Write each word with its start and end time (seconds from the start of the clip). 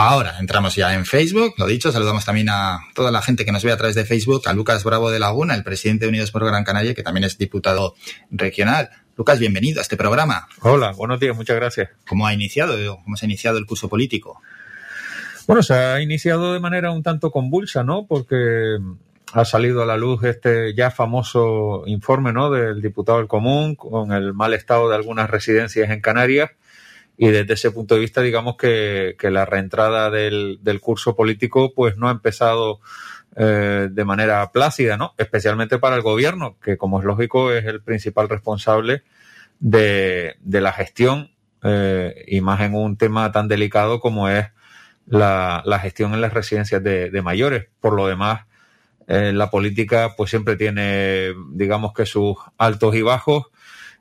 Ahora 0.00 0.36
entramos 0.38 0.76
ya 0.76 0.94
en 0.94 1.04
Facebook, 1.04 1.54
lo 1.58 1.66
dicho, 1.66 1.90
saludamos 1.90 2.24
también 2.24 2.48
a 2.50 2.78
toda 2.94 3.10
la 3.10 3.20
gente 3.20 3.44
que 3.44 3.50
nos 3.50 3.64
ve 3.64 3.72
a 3.72 3.76
través 3.76 3.96
de 3.96 4.04
Facebook, 4.04 4.42
a 4.46 4.52
Lucas 4.52 4.84
Bravo 4.84 5.10
de 5.10 5.18
Laguna, 5.18 5.56
el 5.56 5.64
presidente 5.64 6.04
de 6.04 6.10
Unidos 6.10 6.30
por 6.30 6.44
Gran 6.44 6.62
Canaria, 6.62 6.94
que 6.94 7.02
también 7.02 7.24
es 7.24 7.36
diputado 7.36 7.96
regional. 8.30 8.90
Lucas, 9.16 9.40
bienvenido 9.40 9.80
a 9.80 9.82
este 9.82 9.96
programa. 9.96 10.46
Hola, 10.60 10.92
buenos 10.92 11.18
días, 11.18 11.34
muchas 11.34 11.56
gracias. 11.56 11.90
¿Cómo 12.08 12.28
ha 12.28 12.32
iniciado, 12.32 12.76
cómo 13.02 13.16
se 13.16 13.26
ha 13.26 13.28
iniciado 13.28 13.58
el 13.58 13.66
curso 13.66 13.88
político? 13.88 14.40
Bueno, 15.48 15.64
se 15.64 15.74
ha 15.74 16.00
iniciado 16.00 16.52
de 16.52 16.60
manera 16.60 16.92
un 16.92 17.02
tanto 17.02 17.32
convulsa, 17.32 17.82
¿no? 17.82 18.06
Porque 18.06 18.78
ha 19.32 19.44
salido 19.44 19.82
a 19.82 19.86
la 19.86 19.96
luz 19.96 20.22
este 20.22 20.76
ya 20.76 20.92
famoso 20.92 21.82
informe, 21.86 22.32
¿no? 22.32 22.52
Del 22.52 22.80
diputado 22.80 23.18
del 23.18 23.26
común 23.26 23.74
con 23.74 24.12
el 24.12 24.32
mal 24.32 24.54
estado 24.54 24.88
de 24.88 24.94
algunas 24.94 25.28
residencias 25.28 25.90
en 25.90 26.00
Canarias 26.00 26.50
y 27.20 27.28
desde 27.28 27.54
ese 27.54 27.72
punto 27.72 27.96
de 27.96 28.00
vista, 28.00 28.22
digamos 28.22 28.56
que, 28.56 29.16
la 29.20 29.44
reentrada 29.44 30.08
del, 30.08 30.60
curso 30.80 31.16
político 31.16 31.74
pues 31.74 31.96
no 31.96 32.08
ha 32.08 32.12
empezado 32.12 32.80
eh, 33.34 33.88
de 33.90 34.04
manera 34.04 34.50
plácida, 34.52 34.96
¿no? 34.96 35.14
Especialmente 35.18 35.78
para 35.78 35.96
el 35.96 36.02
gobierno, 36.02 36.56
que 36.62 36.78
como 36.78 37.00
es 37.00 37.04
lógico 37.04 37.52
es 37.52 37.66
el 37.66 37.82
principal 37.82 38.28
responsable 38.28 39.02
de, 39.58 40.36
la 40.44 40.72
gestión 40.72 41.32
eh, 41.64 42.24
y 42.28 42.40
más 42.40 42.60
en 42.60 42.76
un 42.76 42.96
tema 42.96 43.32
tan 43.32 43.48
delicado 43.48 43.98
como 43.98 44.28
es 44.28 44.46
la, 45.06 45.80
gestión 45.82 46.14
en 46.14 46.20
las 46.20 46.32
residencias 46.32 46.84
de, 46.84 47.20
mayores. 47.22 47.66
Por 47.80 47.94
lo 47.94 48.06
demás, 48.06 48.46
eh, 49.08 49.32
la 49.32 49.50
política 49.50 50.14
pues 50.16 50.30
siempre 50.30 50.54
tiene, 50.54 51.34
digamos 51.50 51.92
que 51.94 52.06
sus 52.06 52.36
altos 52.58 52.94
y 52.94 53.02
bajos 53.02 53.46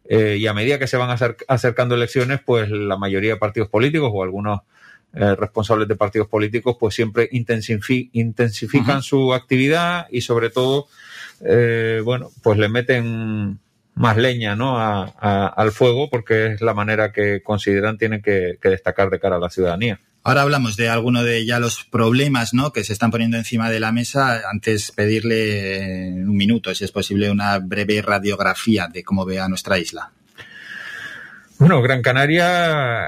eh, 0.09 0.37
y 0.39 0.47
a 0.47 0.53
medida 0.53 0.79
que 0.79 0.87
se 0.87 0.97
van 0.97 1.15
acercando 1.47 1.95
elecciones, 1.95 2.39
pues 2.45 2.69
la 2.69 2.97
mayoría 2.97 3.33
de 3.33 3.37
partidos 3.37 3.69
políticos 3.69 4.11
o 4.13 4.23
algunos 4.23 4.61
eh, 5.13 5.35
responsables 5.35 5.87
de 5.87 5.95
partidos 5.95 6.27
políticos, 6.27 6.77
pues 6.79 6.95
siempre 6.95 7.27
intensifican 7.31 9.01
su 9.01 9.33
actividad 9.33 10.07
y 10.11 10.21
sobre 10.21 10.49
todo, 10.49 10.87
eh, 11.45 12.01
bueno, 12.03 12.29
pues 12.43 12.57
le 12.57 12.69
meten 12.69 13.59
más 13.97 14.17
leña 14.17 14.55
¿no? 14.55 14.77
al 14.79 15.71
fuego 15.71 16.09
porque 16.09 16.53
es 16.53 16.61
la 16.61 16.73
manera 16.73 17.11
que 17.11 17.41
consideran 17.43 17.97
tienen 17.97 18.21
que 18.21 18.57
destacar 18.61 19.09
de 19.09 19.19
cara 19.19 19.37
a 19.37 19.39
la 19.39 19.49
ciudadanía. 19.49 19.99
Ahora 20.27 20.41
hablamos 20.41 20.75
de 20.75 20.89
alguno 20.89 21.23
de 21.23 21.45
ya 21.45 21.57
los 21.57 21.85
problemas 21.85 22.53
¿no? 22.53 22.73
que 22.73 22.83
se 22.83 22.91
están 22.91 23.11
poniendo 23.11 23.37
encima 23.37 23.69
de 23.69 23.79
la 23.79 23.93
mesa. 23.93 24.41
Antes 24.51 24.91
pedirle 24.91 26.07
en 26.09 26.27
un 26.27 26.35
minuto, 26.35 26.75
si 26.75 26.83
es 26.83 26.91
posible, 26.91 27.31
una 27.31 27.59
breve 27.59 28.01
radiografía 28.01 28.89
de 28.89 29.05
cómo 29.05 29.23
ve 29.23 29.39
a 29.39 29.47
nuestra 29.47 29.79
isla. 29.79 30.11
Bueno, 31.59 31.81
Gran 31.81 32.01
Canaria 32.01 33.07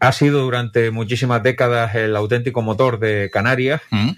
ha 0.00 0.12
sido 0.12 0.44
durante 0.44 0.90
muchísimas 0.90 1.42
décadas 1.42 1.94
el 1.94 2.16
auténtico 2.16 2.62
motor 2.62 2.98
de 2.98 3.28
Canarias 3.30 3.82
mm. 3.90 4.10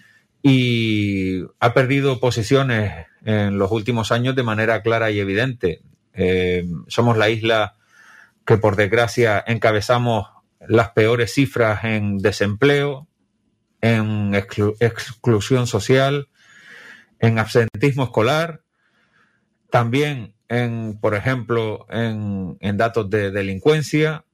y 0.45 1.41
ha 1.59 1.75
perdido 1.75 2.21
posiciones 2.21 3.09
en 3.25 3.59
los 3.59 3.71
últimos 3.71 4.13
años 4.13 4.35
de 4.35 4.43
manera 4.43 4.83
clara 4.83 5.11
y 5.11 5.21
evidente. 5.21 5.83
Eh, 6.15 6.67
somos 6.89 7.17
la 7.17 7.29
isla 7.31 7.77
que 8.45 8.57
por 8.59 8.77
desgracia 8.77 9.43
encabezamos 9.47 10.29
las 10.67 10.91
peores 10.91 11.33
cifras 11.33 11.85
en 11.85 12.19
desempleo, 12.19 13.09
en 13.81 14.35
exclusión 14.35 15.67
social, 15.67 16.29
en 17.19 17.39
absentismo 17.39 18.05
escolar, 18.05 18.63
también 19.71 20.35
en, 20.49 20.99
por 21.01 21.15
ejemplo, 21.15 21.87
en, 21.89 22.59
datos 22.77 23.09
de 23.09 23.31
delincuencia, 23.31 24.25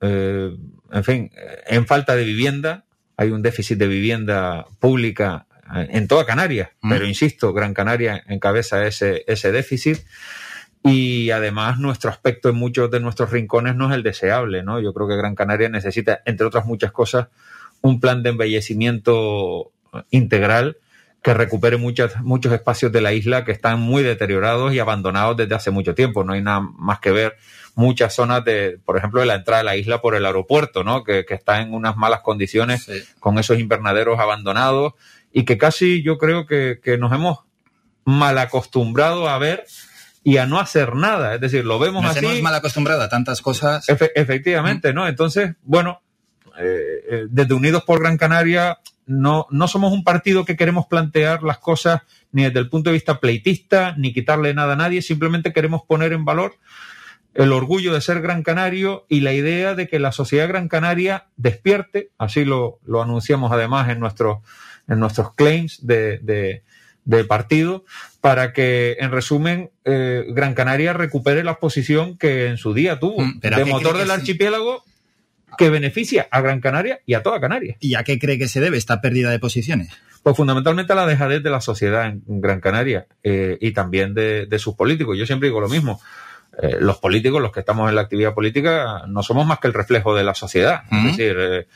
eh, 0.00 0.56
en 0.90 1.04
fin, 1.04 1.30
en 1.66 1.86
falta 1.86 2.16
de 2.16 2.24
vivienda. 2.24 2.86
Hay 3.16 3.30
un 3.30 3.42
déficit 3.42 3.78
de 3.78 3.86
vivienda 3.86 4.66
pública 4.78 5.46
en 5.74 6.08
toda 6.08 6.26
Canarias, 6.26 6.70
mm. 6.80 6.90
pero 6.90 7.06
insisto, 7.06 7.52
Gran 7.52 7.74
Canaria 7.74 8.24
encabeza 8.28 8.86
ese, 8.86 9.24
ese 9.26 9.52
déficit 9.52 9.98
y 10.82 11.30
además 11.30 11.78
nuestro 11.78 12.10
aspecto 12.10 12.48
en 12.48 12.56
muchos 12.56 12.90
de 12.90 13.00
nuestros 13.00 13.30
rincones 13.30 13.76
no 13.76 13.90
es 13.90 13.94
el 13.94 14.02
deseable, 14.02 14.62
¿no? 14.62 14.80
Yo 14.80 14.94
creo 14.94 15.08
que 15.08 15.16
Gran 15.16 15.34
Canaria 15.34 15.68
necesita, 15.68 16.22
entre 16.24 16.46
otras 16.46 16.64
muchas 16.64 16.90
cosas, 16.90 17.28
un 17.82 18.00
plan 18.00 18.22
de 18.22 18.30
embellecimiento 18.30 19.72
integral 20.10 20.78
que 21.22 21.34
recupere 21.34 21.76
muchos 21.76 22.18
muchos 22.22 22.52
espacios 22.52 22.92
de 22.92 23.02
la 23.02 23.12
isla 23.12 23.44
que 23.44 23.52
están 23.52 23.78
muy 23.78 24.02
deteriorados 24.02 24.72
y 24.72 24.78
abandonados 24.78 25.36
desde 25.36 25.54
hace 25.54 25.70
mucho 25.70 25.94
tiempo. 25.94 26.24
No 26.24 26.32
hay 26.32 26.40
nada 26.40 26.60
más 26.60 26.98
que 27.00 27.10
ver 27.10 27.36
muchas 27.74 28.14
zonas 28.14 28.42
de, 28.44 28.78
por 28.84 28.96
ejemplo, 28.96 29.20
de 29.20 29.26
la 29.26 29.34
entrada 29.34 29.60
a 29.60 29.64
la 29.64 29.76
isla 29.76 30.00
por 30.00 30.14
el 30.14 30.24
aeropuerto, 30.24 30.82
¿no? 30.82 31.04
Que, 31.04 31.26
que 31.26 31.34
está 31.34 31.60
en 31.60 31.74
unas 31.74 31.96
malas 31.96 32.20
condiciones 32.20 32.90
con 33.18 33.38
esos 33.38 33.58
invernaderos 33.58 34.18
abandonados 34.18 34.94
y 35.32 35.44
que 35.44 35.58
casi 35.58 36.02
yo 36.02 36.18
creo 36.18 36.46
que, 36.46 36.80
que 36.82 36.98
nos 36.98 37.12
hemos 37.12 37.40
mal 38.04 38.38
acostumbrado 38.38 39.28
a 39.28 39.38
ver 39.38 39.64
y 40.22 40.36
a 40.36 40.46
no 40.46 40.58
hacer 40.58 40.94
nada. 40.94 41.34
Es 41.34 41.40
decir, 41.40 41.64
lo 41.64 41.78
vemos 41.78 42.02
Nos 42.02 42.16
así. 42.16 42.24
Hemos 42.24 42.42
mal 42.42 42.54
acostumbrado 42.54 43.02
a 43.02 43.08
tantas 43.08 43.40
cosas. 43.40 43.86
efectivamente, 43.88 44.92
¿no? 44.92 45.08
Entonces, 45.08 45.54
bueno, 45.62 46.02
eh, 46.58 47.04
eh, 47.10 47.26
desde 47.30 47.54
Unidos 47.54 47.84
por 47.84 48.00
Gran 48.00 48.18
Canaria 48.18 48.78
no, 49.06 49.46
no 49.50 49.66
somos 49.66 49.92
un 49.92 50.04
partido 50.04 50.44
que 50.44 50.56
queremos 50.56 50.86
plantear 50.86 51.42
las 51.42 51.58
cosas 51.58 52.02
ni 52.32 52.44
desde 52.44 52.60
el 52.60 52.68
punto 52.68 52.90
de 52.90 52.94
vista 52.94 53.18
pleitista, 53.18 53.94
ni 53.96 54.12
quitarle 54.12 54.54
nada 54.54 54.74
a 54.74 54.76
nadie, 54.76 55.02
simplemente 55.02 55.52
queremos 55.52 55.82
poner 55.82 56.12
en 56.12 56.24
valor 56.24 56.54
el 57.34 57.52
orgullo 57.52 57.94
de 57.94 58.00
ser 58.00 58.20
gran 58.20 58.42
canario 58.42 59.06
y 59.08 59.20
la 59.20 59.32
idea 59.32 59.74
de 59.74 59.88
que 59.88 59.98
la 59.98 60.12
sociedad 60.12 60.48
gran 60.48 60.68
canaria 60.68 61.26
despierte, 61.36 62.10
así 62.18 62.44
lo, 62.44 62.78
lo 62.84 63.02
anunciamos 63.02 63.52
además 63.52 63.88
en 63.88 64.00
nuestros, 64.00 64.38
en 64.90 65.00
nuestros 65.00 65.34
claims 65.34 65.86
de, 65.86 66.18
de, 66.18 66.62
de 67.04 67.24
partido, 67.24 67.84
para 68.20 68.52
que, 68.52 68.96
en 69.00 69.10
resumen, 69.10 69.70
eh, 69.84 70.26
Gran 70.28 70.54
Canaria 70.54 70.92
recupere 70.92 71.42
la 71.42 71.58
posición 71.58 72.18
que 72.18 72.48
en 72.48 72.58
su 72.58 72.74
día 72.74 72.98
tuvo 72.98 73.22
mm, 73.22 73.40
de 73.40 73.64
motor 73.64 73.96
del 73.96 74.10
archipiélago 74.10 74.84
que 75.56 75.70
beneficia 75.70 76.28
a 76.30 76.40
Gran 76.40 76.60
Canaria 76.60 77.00
y 77.06 77.14
a 77.14 77.22
toda 77.22 77.40
Canaria. 77.40 77.76
¿Y 77.80 77.94
a 77.94 78.04
qué 78.04 78.18
cree 78.18 78.38
que 78.38 78.48
se 78.48 78.60
debe 78.60 78.76
esta 78.76 79.00
pérdida 79.00 79.30
de 79.30 79.38
posiciones? 79.38 79.88
Pues 80.22 80.36
fundamentalmente 80.36 80.92
a 80.92 80.96
la 80.96 81.06
dejadez 81.06 81.42
de 81.42 81.50
la 81.50 81.60
sociedad 81.60 82.06
en 82.06 82.22
Gran 82.26 82.60
Canaria 82.60 83.06
eh, 83.22 83.56
y 83.60 83.72
también 83.72 84.14
de, 84.14 84.58
sus 84.58 84.74
políticos. 84.74 85.16
Yo 85.16 85.26
siempre 85.26 85.48
digo 85.48 85.60
lo 85.60 85.68
mismo. 85.68 86.00
Eh, 86.62 86.76
los 86.80 86.98
políticos, 86.98 87.40
los 87.40 87.52
que 87.52 87.60
estamos 87.60 87.88
en 87.88 87.94
la 87.94 88.02
actividad 88.02 88.34
política, 88.34 89.04
no 89.06 89.22
somos 89.22 89.46
más 89.46 89.58
que 89.60 89.68
el 89.68 89.74
reflejo 89.74 90.14
de 90.14 90.24
la 90.24 90.34
sociedad. 90.34 90.82
Es 90.90 91.04
decir, 91.04 91.36
eh, 91.38 91.66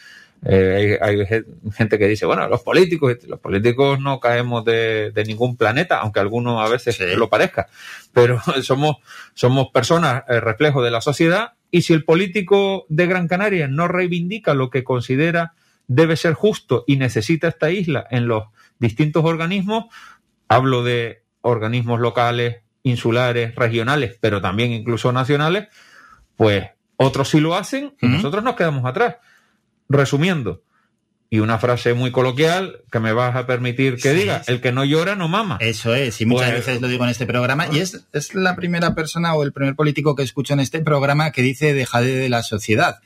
hay, 0.47 1.27
gente 1.73 1.99
que 1.99 2.07
dice, 2.07 2.27
bueno, 2.27 2.47
los 2.49 2.63
políticos, 2.63 3.17
los 3.27 3.41
políticos 3.41 3.99
no 4.01 4.21
caemos 4.21 4.65
de, 4.65 5.13
ningún 5.27 5.57
planeta, 5.57 6.01
aunque 6.01 6.21
algunos 6.21 6.65
a 6.65 6.71
veces 6.71 7.01
lo 7.17 7.29
parezca, 7.29 7.69
pero 8.13 8.41
somos, 8.63 8.97
somos 9.35 9.69
personas 9.73 10.25
eh, 10.29 10.41
reflejo 10.41 10.83
de 10.83 10.91
la 10.91 11.01
sociedad 11.01 11.53
y 11.71 11.83
si 11.83 11.93
el 11.93 12.05
político 12.05 12.87
de 12.89 13.07
Gran 13.07 13.27
Canaria 13.27 13.69
no 13.69 13.89
reivindica 13.89 14.55
lo 14.55 14.71
que 14.71 14.85
considera 14.85 15.55
debe 15.87 16.17
ser 16.17 16.35
justo 16.35 16.85
y 16.87 16.97
necesita 16.97 17.49
esta 17.49 17.71
isla 17.71 18.07
en 18.11 18.27
los 18.29 18.45
distintos 18.79 19.25
organismos, 19.25 19.87
hablo 20.49 20.85
de 20.85 21.23
organismos 21.41 22.01
locales, 22.01 22.63
insulares, 22.83 23.55
regionales, 23.55 24.17
pero 24.21 24.41
también 24.41 24.73
incluso 24.73 25.13
nacionales, 25.13 25.69
pues 26.37 26.71
otros 26.97 27.29
sí 27.29 27.41
lo 27.41 27.55
hacen 27.55 27.95
y 28.01 28.07
nosotros 28.07 28.45
nos 28.45 28.55
quedamos 28.55 28.85
atrás. 28.85 29.17
Resumiendo, 29.89 30.63
y 31.31 31.41
una 31.41 31.59
frase 31.59 31.95
muy 31.95 32.13
coloquial 32.13 32.83
que 32.93 33.01
me 33.01 33.13
vas 33.13 33.35
a 33.35 33.47
permitir 33.47 33.97
que 33.97 34.13
diga, 34.13 34.43
el 34.47 34.61
que 34.61 34.73
no 34.73 34.85
llora 34.85 35.17
no 35.17 35.29
mama. 35.29 35.59
Eso 35.61 35.95
es, 35.95 36.21
y 36.21 36.27
muchas 36.27 36.51
pues, 36.51 36.67
veces 36.67 36.81
lo 36.81 36.89
digo 36.89 37.05
en 37.05 37.11
este 37.11 37.27
programa, 37.27 37.67
y 37.73 37.81
es, 37.81 38.07
es 38.13 38.35
la 38.35 38.55
primera 38.55 38.95
persona 38.95 39.35
o 39.35 39.43
el 39.43 39.53
primer 39.53 39.75
político 39.75 40.15
que 40.15 40.23
escucho 40.23 40.55
en 40.55 40.61
este 40.61 40.81
programa 40.81 41.33
que 41.33 41.43
dice 41.43 41.75
dejade 41.75 42.15
de 42.15 42.29
la 42.29 42.43
sociedad. 42.43 43.01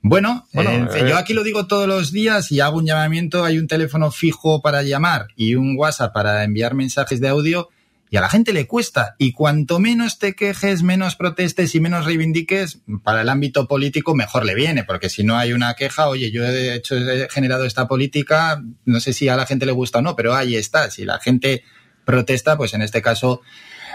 Bueno, 0.00 0.46
bueno 0.52 0.92
yo 0.92 1.06
eh, 1.06 1.12
aquí 1.14 1.34
lo 1.34 1.42
digo 1.42 1.66
todos 1.66 1.88
los 1.88 2.12
días 2.12 2.52
y 2.52 2.60
hago 2.60 2.78
un 2.78 2.86
llamamiento, 2.86 3.44
hay 3.44 3.58
un 3.58 3.66
teléfono 3.66 4.10
fijo 4.10 4.62
para 4.62 4.82
llamar 4.82 5.28
y 5.36 5.54
un 5.56 5.76
WhatsApp 5.76 6.12
para 6.12 6.44
enviar 6.44 6.74
mensajes 6.74 7.20
de 7.20 7.28
audio 7.28 7.68
y 8.10 8.16
a 8.16 8.20
la 8.20 8.28
gente 8.28 8.52
le 8.52 8.66
cuesta. 8.66 9.14
Y 9.18 9.32
cuanto 9.32 9.78
menos 9.78 10.18
te 10.18 10.34
quejes, 10.34 10.82
menos 10.82 11.16
protestes 11.16 11.74
y 11.74 11.80
menos 11.80 12.04
reivindiques, 12.04 12.80
para 13.02 13.22
el 13.22 13.28
ámbito 13.28 13.68
político 13.68 14.14
mejor 14.14 14.44
le 14.44 14.54
viene, 14.54 14.84
porque 14.84 15.08
si 15.08 15.24
no 15.24 15.36
hay 15.36 15.52
una 15.52 15.74
queja, 15.74 16.08
oye, 16.08 16.30
yo 16.30 16.44
he 16.44 16.74
hecho, 16.74 16.96
he 16.96 17.28
generado 17.28 17.64
esta 17.64 17.88
política, 17.88 18.62
no 18.84 19.00
sé 19.00 19.12
si 19.12 19.28
a 19.28 19.36
la 19.36 19.46
gente 19.46 19.66
le 19.66 19.72
gusta 19.72 19.98
o 19.98 20.02
no, 20.02 20.16
pero 20.16 20.34
ahí 20.34 20.56
está. 20.56 20.90
Si 20.90 21.04
la 21.04 21.18
gente 21.18 21.64
protesta, 22.04 22.56
pues 22.56 22.74
en 22.74 22.82
este 22.82 23.02
caso 23.02 23.42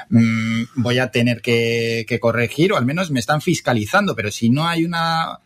mm, 0.09 0.63
voy 0.75 0.99
a 0.99 1.11
tener 1.11 1.41
que, 1.41 2.05
que 2.07 2.19
corregir, 2.19 2.73
o 2.73 2.77
al 2.77 2.85
menos 2.85 3.11
me 3.11 3.19
están 3.19 3.41
fiscalizando, 3.41 4.15
pero 4.15 4.31
si 4.31 4.49
no 4.49 4.67
hay 4.67 4.85
una 4.85 5.39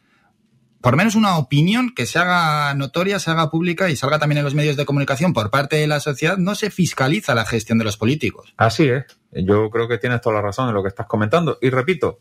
por 0.82 0.96
menos 0.96 1.16
una 1.16 1.38
opinión 1.38 1.94
que 1.96 2.06
se 2.06 2.20
haga 2.20 2.74
notoria, 2.76 3.20
se 3.20 3.32
haga 3.32 3.50
pública 3.50 3.90
y 3.90 3.96
salga 3.96 4.20
también 4.20 4.40
en 4.40 4.44
los 4.44 4.54
medios 4.54 4.78
de 4.78 4.86
comunicación 4.86 5.34
por 5.34 5.50
parte 5.50 5.78
de 5.78 5.88
la 5.88 6.00
sociedad, 6.00 6.38
no 6.38 6.56
se 6.56 6.70
fiscaliza 6.70 7.36
la 7.36 7.46
gestión 7.46 7.78
de 7.78 7.84
los 7.84 7.98
políticos. 7.98 8.54
Así 8.58 8.88
es. 8.88 9.06
Yo 9.32 9.70
creo 9.70 9.88
que 9.88 9.98
tienes 9.98 10.22
toda 10.22 10.36
la 10.36 10.42
razón 10.42 10.70
en 10.70 10.76
lo 10.76 10.84
que 10.84 10.90
estás 10.90 11.08
comentando. 11.08 11.58
Y 11.62 11.70
repito, 11.70 12.20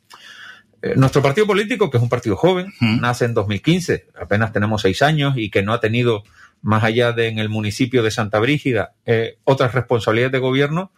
Eh, 0.82 0.94
nuestro 0.94 1.22
partido 1.22 1.46
político, 1.46 1.90
que 1.90 1.96
es 1.96 2.02
un 2.02 2.10
partido 2.10 2.36
joven, 2.36 2.72
nace 2.80 3.24
en 3.24 3.34
2015, 3.34 4.08
apenas 4.20 4.52
tenemos 4.52 4.82
seis 4.82 5.00
años 5.02 5.34
y 5.36 5.50
que 5.50 5.62
no 5.62 5.72
ha 5.72 5.80
tenido, 5.80 6.22
más 6.60 6.84
allá 6.84 7.12
de 7.12 7.28
en 7.28 7.38
el 7.38 7.48
municipio 7.48 8.02
de 8.02 8.10
Santa 8.10 8.38
Brígida, 8.38 8.92
eh, 9.06 9.38
otras 9.44 9.74
responsabilidades 9.74 10.32
de 10.32 10.38
gobierno, 10.38 10.92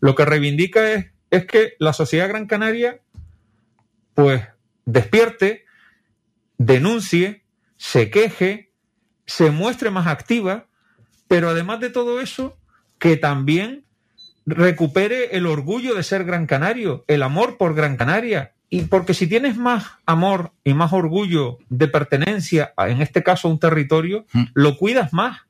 lo 0.00 0.14
que 0.14 0.26
reivindica 0.26 0.92
es, 0.92 1.06
es 1.30 1.46
que 1.46 1.74
la 1.78 1.94
sociedad 1.94 2.28
gran 2.28 2.46
canaria, 2.46 3.00
pues, 4.14 4.42
despierte, 4.84 5.63
denuncie, 6.66 7.44
se 7.76 8.10
queje, 8.10 8.72
se 9.26 9.50
muestre 9.50 9.90
más 9.90 10.06
activa, 10.06 10.66
pero 11.28 11.50
además 11.50 11.80
de 11.80 11.90
todo 11.90 12.20
eso, 12.20 12.56
que 12.98 13.16
también 13.16 13.84
recupere 14.46 15.36
el 15.36 15.46
orgullo 15.46 15.94
de 15.94 16.02
ser 16.02 16.24
Gran 16.24 16.46
Canario, 16.46 17.04
el 17.08 17.22
amor 17.22 17.56
por 17.56 17.74
Gran 17.74 17.96
Canaria. 17.96 18.52
Y 18.70 18.82
porque 18.82 19.14
si 19.14 19.26
tienes 19.26 19.56
más 19.56 19.84
amor 20.06 20.52
y 20.64 20.74
más 20.74 20.92
orgullo 20.92 21.58
de 21.68 21.88
pertenencia, 21.88 22.74
en 22.78 23.02
este 23.02 23.22
caso 23.22 23.48
a 23.48 23.50
un 23.50 23.60
territorio, 23.60 24.26
mm. 24.32 24.44
lo 24.54 24.76
cuidas 24.76 25.12
más, 25.12 25.42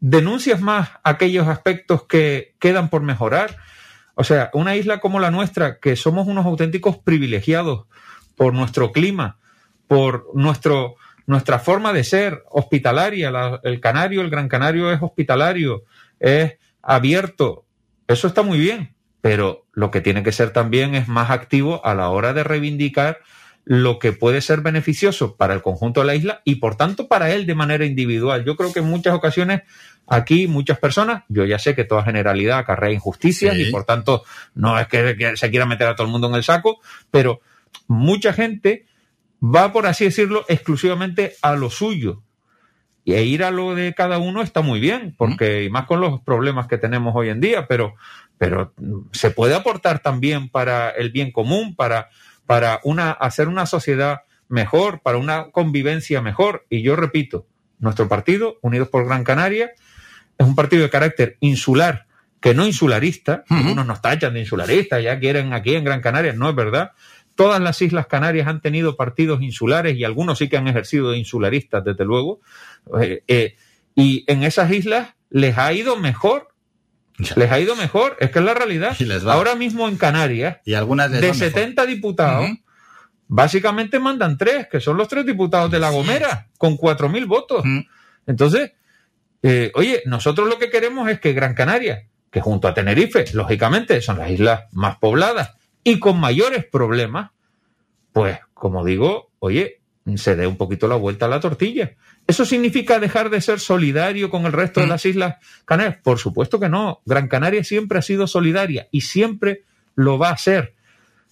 denuncias 0.00 0.60
más 0.60 0.90
aquellos 1.02 1.48
aspectos 1.48 2.04
que 2.04 2.54
quedan 2.58 2.90
por 2.90 3.02
mejorar. 3.02 3.56
O 4.14 4.24
sea, 4.24 4.50
una 4.52 4.76
isla 4.76 5.00
como 5.00 5.18
la 5.18 5.30
nuestra, 5.30 5.78
que 5.78 5.96
somos 5.96 6.26
unos 6.26 6.46
auténticos 6.46 6.98
privilegiados 6.98 7.86
por 8.36 8.54
nuestro 8.54 8.92
clima, 8.92 9.38
por 9.90 10.28
nuestro, 10.34 10.94
nuestra 11.26 11.58
forma 11.58 11.92
de 11.92 12.04
ser 12.04 12.44
hospitalaria, 12.48 13.58
el 13.64 13.80
canario, 13.80 14.20
el 14.20 14.30
gran 14.30 14.46
canario 14.46 14.92
es 14.92 15.02
hospitalario, 15.02 15.82
es 16.20 16.58
abierto, 16.80 17.64
eso 18.06 18.28
está 18.28 18.42
muy 18.42 18.60
bien, 18.60 18.94
pero 19.20 19.66
lo 19.72 19.90
que 19.90 20.00
tiene 20.00 20.22
que 20.22 20.30
ser 20.30 20.52
también 20.52 20.94
es 20.94 21.08
más 21.08 21.32
activo 21.32 21.84
a 21.84 21.96
la 21.96 22.08
hora 22.10 22.32
de 22.32 22.44
reivindicar 22.44 23.18
lo 23.64 23.98
que 23.98 24.12
puede 24.12 24.42
ser 24.42 24.60
beneficioso 24.60 25.34
para 25.34 25.54
el 25.54 25.60
conjunto 25.60 26.02
de 26.02 26.06
la 26.06 26.14
isla 26.14 26.40
y 26.44 26.54
por 26.54 26.76
tanto 26.76 27.08
para 27.08 27.32
él 27.32 27.44
de 27.44 27.56
manera 27.56 27.84
individual. 27.84 28.44
Yo 28.44 28.54
creo 28.54 28.72
que 28.72 28.78
en 28.78 28.86
muchas 28.86 29.12
ocasiones 29.12 29.62
aquí 30.06 30.46
muchas 30.46 30.78
personas, 30.78 31.24
yo 31.28 31.44
ya 31.46 31.58
sé 31.58 31.74
que 31.74 31.82
toda 31.82 32.04
generalidad 32.04 32.58
acarrea 32.58 32.92
injusticias 32.92 33.56
y 33.56 33.72
por 33.72 33.82
tanto 33.82 34.22
no 34.54 34.78
es 34.78 34.86
que, 34.86 35.34
se 35.34 35.50
quiera 35.50 35.66
meter 35.66 35.88
a 35.88 35.96
todo 35.96 36.06
el 36.06 36.12
mundo 36.12 36.28
en 36.28 36.36
el 36.36 36.44
saco, 36.44 36.78
pero 37.10 37.40
mucha 37.88 38.32
gente 38.32 38.86
va, 39.42 39.72
por 39.72 39.86
así 39.86 40.04
decirlo, 40.04 40.44
exclusivamente 40.48 41.34
a 41.42 41.54
lo 41.54 41.70
suyo. 41.70 42.22
Y 43.04 43.14
e 43.14 43.24
ir 43.24 43.44
a 43.44 43.50
lo 43.50 43.74
de 43.74 43.94
cada 43.94 44.18
uno 44.18 44.42
está 44.42 44.60
muy 44.60 44.78
bien, 44.78 45.14
porque 45.16 45.64
y 45.64 45.70
más 45.70 45.86
con 45.86 46.00
los 46.00 46.20
problemas 46.20 46.66
que 46.68 46.78
tenemos 46.78 47.14
hoy 47.16 47.30
en 47.30 47.40
día, 47.40 47.66
pero, 47.66 47.94
pero 48.36 48.74
se 49.12 49.30
puede 49.30 49.54
aportar 49.54 50.00
también 50.00 50.50
para 50.50 50.90
el 50.90 51.10
bien 51.10 51.32
común, 51.32 51.74
para, 51.74 52.10
para 52.46 52.80
una, 52.84 53.10
hacer 53.10 53.48
una 53.48 53.64
sociedad 53.64 54.20
mejor, 54.48 55.00
para 55.00 55.16
una 55.16 55.50
convivencia 55.50 56.20
mejor. 56.20 56.66
Y 56.68 56.82
yo 56.82 56.94
repito, 56.94 57.46
nuestro 57.78 58.06
partido, 58.06 58.58
Unidos 58.60 58.88
por 58.88 59.06
Gran 59.06 59.24
Canaria, 59.24 59.72
es 60.36 60.46
un 60.46 60.54
partido 60.54 60.82
de 60.82 60.90
carácter 60.90 61.36
insular, 61.40 62.06
que 62.40 62.54
no 62.54 62.66
insularista. 62.66 63.44
Algunos 63.48 63.86
nos 63.86 64.02
tachan 64.02 64.34
de 64.34 64.40
insularistas, 64.40 65.02
ya 65.02 65.18
quieren 65.18 65.52
aquí 65.52 65.74
en 65.74 65.84
Gran 65.84 66.00
Canaria, 66.00 66.32
no 66.32 66.48
es 66.48 66.54
verdad. 66.54 66.92
Todas 67.34 67.60
las 67.60 67.80
Islas 67.80 68.06
Canarias 68.06 68.46
han 68.48 68.60
tenido 68.60 68.96
partidos 68.96 69.42
insulares 69.42 69.96
y 69.96 70.04
algunos 70.04 70.38
sí 70.38 70.48
que 70.48 70.56
han 70.56 70.68
ejercido 70.68 71.10
de 71.10 71.18
insularistas, 71.18 71.84
desde 71.84 72.04
luego. 72.04 72.40
Eh, 73.00 73.22
eh, 73.28 73.56
y 73.94 74.24
en 74.26 74.42
esas 74.42 74.70
islas 74.70 75.14
les 75.30 75.56
ha 75.58 75.72
ido 75.72 75.96
mejor. 75.96 76.48
Les 77.36 77.50
ha 77.50 77.60
ido 77.60 77.76
mejor, 77.76 78.16
es 78.20 78.30
que 78.30 78.38
es 78.38 78.44
la 78.44 78.54
realidad. 78.54 78.96
Ahora 79.26 79.54
mismo 79.54 79.88
en 79.88 79.96
Canarias, 79.98 80.58
y 80.64 80.72
algunas 80.72 81.10
de 81.10 81.34
70 81.34 81.84
diputados, 81.84 82.48
básicamente 83.26 83.98
mandan 83.98 84.38
tres, 84.38 84.68
que 84.68 84.80
son 84.80 84.96
los 84.96 85.06
tres 85.06 85.26
diputados 85.26 85.70
de 85.70 85.78
La 85.78 85.90
Gomera, 85.90 86.48
con 86.56 86.78
4.000 86.78 87.26
votos. 87.26 87.64
Entonces, 88.26 88.72
eh, 89.42 89.70
oye, 89.74 90.02
nosotros 90.06 90.48
lo 90.48 90.58
que 90.58 90.70
queremos 90.70 91.10
es 91.10 91.20
que 91.20 91.34
Gran 91.34 91.54
Canaria, 91.54 92.06
que 92.30 92.40
junto 92.40 92.68
a 92.68 92.74
Tenerife, 92.74 93.24
lógicamente, 93.34 94.00
son 94.00 94.18
las 94.18 94.30
islas 94.30 94.64
más 94.72 94.96
pobladas 94.96 95.59
y 95.84 95.98
con 95.98 96.18
mayores 96.18 96.64
problemas, 96.64 97.30
pues, 98.12 98.38
como 98.54 98.84
digo, 98.84 99.30
oye, 99.38 99.80
se 100.16 100.36
dé 100.36 100.46
un 100.46 100.56
poquito 100.56 100.88
la 100.88 100.96
vuelta 100.96 101.26
a 101.26 101.28
la 101.28 101.40
tortilla. 101.40 101.92
¿Eso 102.26 102.44
significa 102.44 102.98
dejar 102.98 103.30
de 103.30 103.40
ser 103.40 103.60
solidario 103.60 104.30
con 104.30 104.46
el 104.46 104.52
resto 104.52 104.80
de 104.80 104.86
mm. 104.86 104.90
las 104.90 105.06
Islas 105.06 105.36
Canarias? 105.64 105.98
Por 106.02 106.18
supuesto 106.18 106.60
que 106.60 106.68
no. 106.68 107.00
Gran 107.04 107.28
Canaria 107.28 107.64
siempre 107.64 107.98
ha 107.98 108.02
sido 108.02 108.26
solidaria 108.26 108.88
y 108.90 109.02
siempre 109.02 109.64
lo 109.94 110.18
va 110.18 110.30
a 110.30 110.36
ser. 110.36 110.74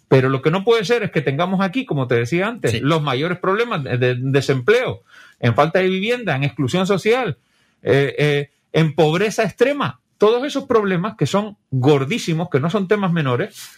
Pero 0.08 0.30
lo 0.30 0.40
que 0.40 0.50
no 0.50 0.64
puede 0.64 0.84
ser 0.84 1.02
es 1.02 1.10
que 1.10 1.20
tengamos 1.20 1.60
aquí, 1.60 1.84
como 1.84 2.06
te 2.06 2.14
decía 2.14 2.48
antes, 2.48 2.80
los 2.80 3.02
mayores 3.02 3.38
problemas 3.38 3.84
de, 3.84 4.16
desempleo, 4.18 5.02
en 5.38 5.54
falta 5.54 5.80
de 5.80 5.88
vivienda, 5.88 6.34
en 6.34 6.44
exclusión 6.44 6.86
social, 6.86 7.38
eh, 7.82 8.14
eh, 8.18 8.50
en 8.72 8.94
pobreza 8.94 9.44
extrema. 9.44 10.00
Todos 10.16 10.44
esos 10.44 10.64
problemas 10.64 11.14
que 11.16 11.26
son 11.26 11.58
gordísimos, 11.70 12.48
que 12.50 12.58
no 12.58 12.70
son 12.70 12.88
temas 12.88 13.12
menores, 13.12 13.68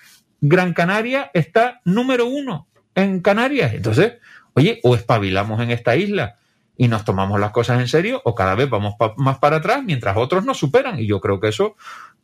Gran 0.40 0.72
Canaria 0.72 1.30
está 1.34 1.80
número 1.84 2.26
uno 2.26 2.68
en 2.94 3.20
Canarias. 3.20 3.74
Entonces, 3.74 4.14
oye, 4.54 4.80
o 4.82 4.94
espabilamos 4.94 5.60
en 5.60 5.70
esta 5.70 5.96
isla 5.96 6.36
y 6.76 6.88
nos 6.88 7.04
tomamos 7.04 7.38
las 7.38 7.50
cosas 7.50 7.78
en 7.78 7.88
serio, 7.88 8.22
o 8.24 8.34
cada 8.34 8.54
vez 8.54 8.70
vamos 8.70 8.94
más 9.18 9.38
para 9.38 9.56
atrás 9.56 9.82
mientras 9.84 10.16
otros 10.16 10.46
nos 10.46 10.58
superan. 10.58 10.98
Y 10.98 11.06
yo 11.06 11.20
creo 11.20 11.38
que 11.38 11.48
eso 11.48 11.76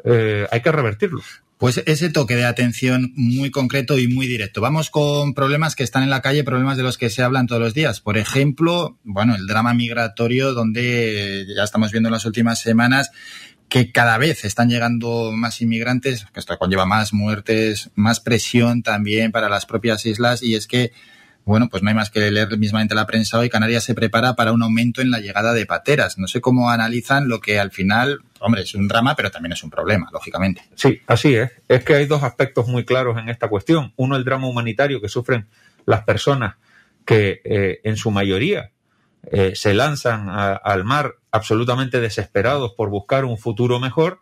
eh, 0.03 0.47
hay 0.51 0.63
que 0.63 0.73
revertirlo. 0.73 1.21
Pues 1.59 1.83
ese 1.87 2.11
toque 2.11 2.37
de 2.37 2.45
atención 2.45 3.13
muy 3.17 3.51
concreto 3.51 3.99
y 3.99 4.09
muy 4.09 4.27
directo. 4.27 4.61
Vamos 4.61 4.91
con 4.91 5.35
problemas 5.35 5.75
que 5.75 5.85
están 5.85 6.03
en 6.03 6.11
la 6.11 6.23
calle, 6.23 6.45
problemas 6.45 6.77
de 6.77 6.83
los 6.83 6.99
que 6.99 7.11
se 7.11 7.23
hablan 7.23 7.47
todos 7.47 7.61
los 7.61 7.75
días. 7.75 8.01
Por 8.01 8.19
ejemplo, 8.19 8.99
bueno, 9.05 9.35
el 9.35 9.47
drama 9.47 9.73
migratorio, 9.75 10.53
donde 10.53 11.47
ya 11.55 11.63
estamos 11.63 11.93
viendo 11.93 12.09
en 12.09 12.15
las 12.15 12.27
últimas 12.27 12.59
semanas 12.59 13.11
que 13.69 13.91
cada 13.93 14.19
vez 14.19 14.45
están 14.45 14.69
llegando 14.69 15.33
más 15.33 15.61
inmigrantes, 15.61 16.27
que 16.33 16.41
esto 16.41 16.57
conlleva 16.59 16.87
más 16.87 17.13
muertes, 17.13 17.91
más 17.95 18.21
presión 18.21 18.83
también 18.83 19.33
para 19.33 19.49
las 19.49 19.67
propias 19.67 20.07
islas 20.07 20.43
y 20.43 20.55
es 20.55 20.67
que 20.67 20.93
bueno, 21.47 21.69
pues 21.69 21.81
no 21.81 21.91
hay 21.91 21.95
más 21.95 22.11
que 22.11 22.29
leer 22.29 22.59
mismamente 22.59 22.97
la 22.97 23.07
prensa 23.07 23.39
hoy. 23.39 23.49
Canarias 23.49 23.85
se 23.85 23.95
prepara 23.95 24.35
para 24.35 24.51
un 24.51 24.65
aumento 24.65 25.01
en 25.01 25.13
la 25.13 25.21
llegada 25.21 25.53
de 25.53 25.65
pateras. 25.65 26.19
No 26.19 26.27
sé 26.27 26.41
cómo 26.41 26.71
analizan 26.71 27.29
lo 27.29 27.41
que 27.41 27.61
al 27.61 27.71
final, 27.71 28.19
hombre, 28.41 28.63
es 28.63 28.75
un 28.75 28.89
drama, 28.89 29.15
pero 29.15 29.31
también 29.31 29.53
es 29.53 29.63
un 29.63 29.71
problema, 29.71 30.09
lógicamente. 30.13 30.63
Sí, 30.75 31.01
así 31.07 31.37
es. 31.37 31.53
Es 31.69 31.85
que 31.85 31.95
hay 31.95 32.07
dos 32.07 32.25
aspectos 32.25 32.67
muy 32.67 32.85
claros 32.85 33.17
en 33.17 33.29
esta 33.29 33.47
cuestión. 33.47 33.93
Uno, 33.95 34.17
el 34.17 34.25
drama 34.25 34.49
humanitario 34.49 35.01
que 35.01 35.09
sufren 35.09 35.47
las 35.85 36.03
personas 36.03 36.57
que 37.05 37.41
eh, 37.45 37.81
en 37.85 37.97
su 37.97 38.11
mayoría 38.11 38.73
eh, 39.33 39.53
se 39.57 39.75
lanzan 39.75 40.29
al 40.29 40.85
mar 40.85 41.17
absolutamente 41.33 42.01
desesperados 42.01 42.75
por 42.77 42.91
buscar 42.91 43.25
un 43.25 43.39
futuro 43.39 43.81
mejor 43.81 44.21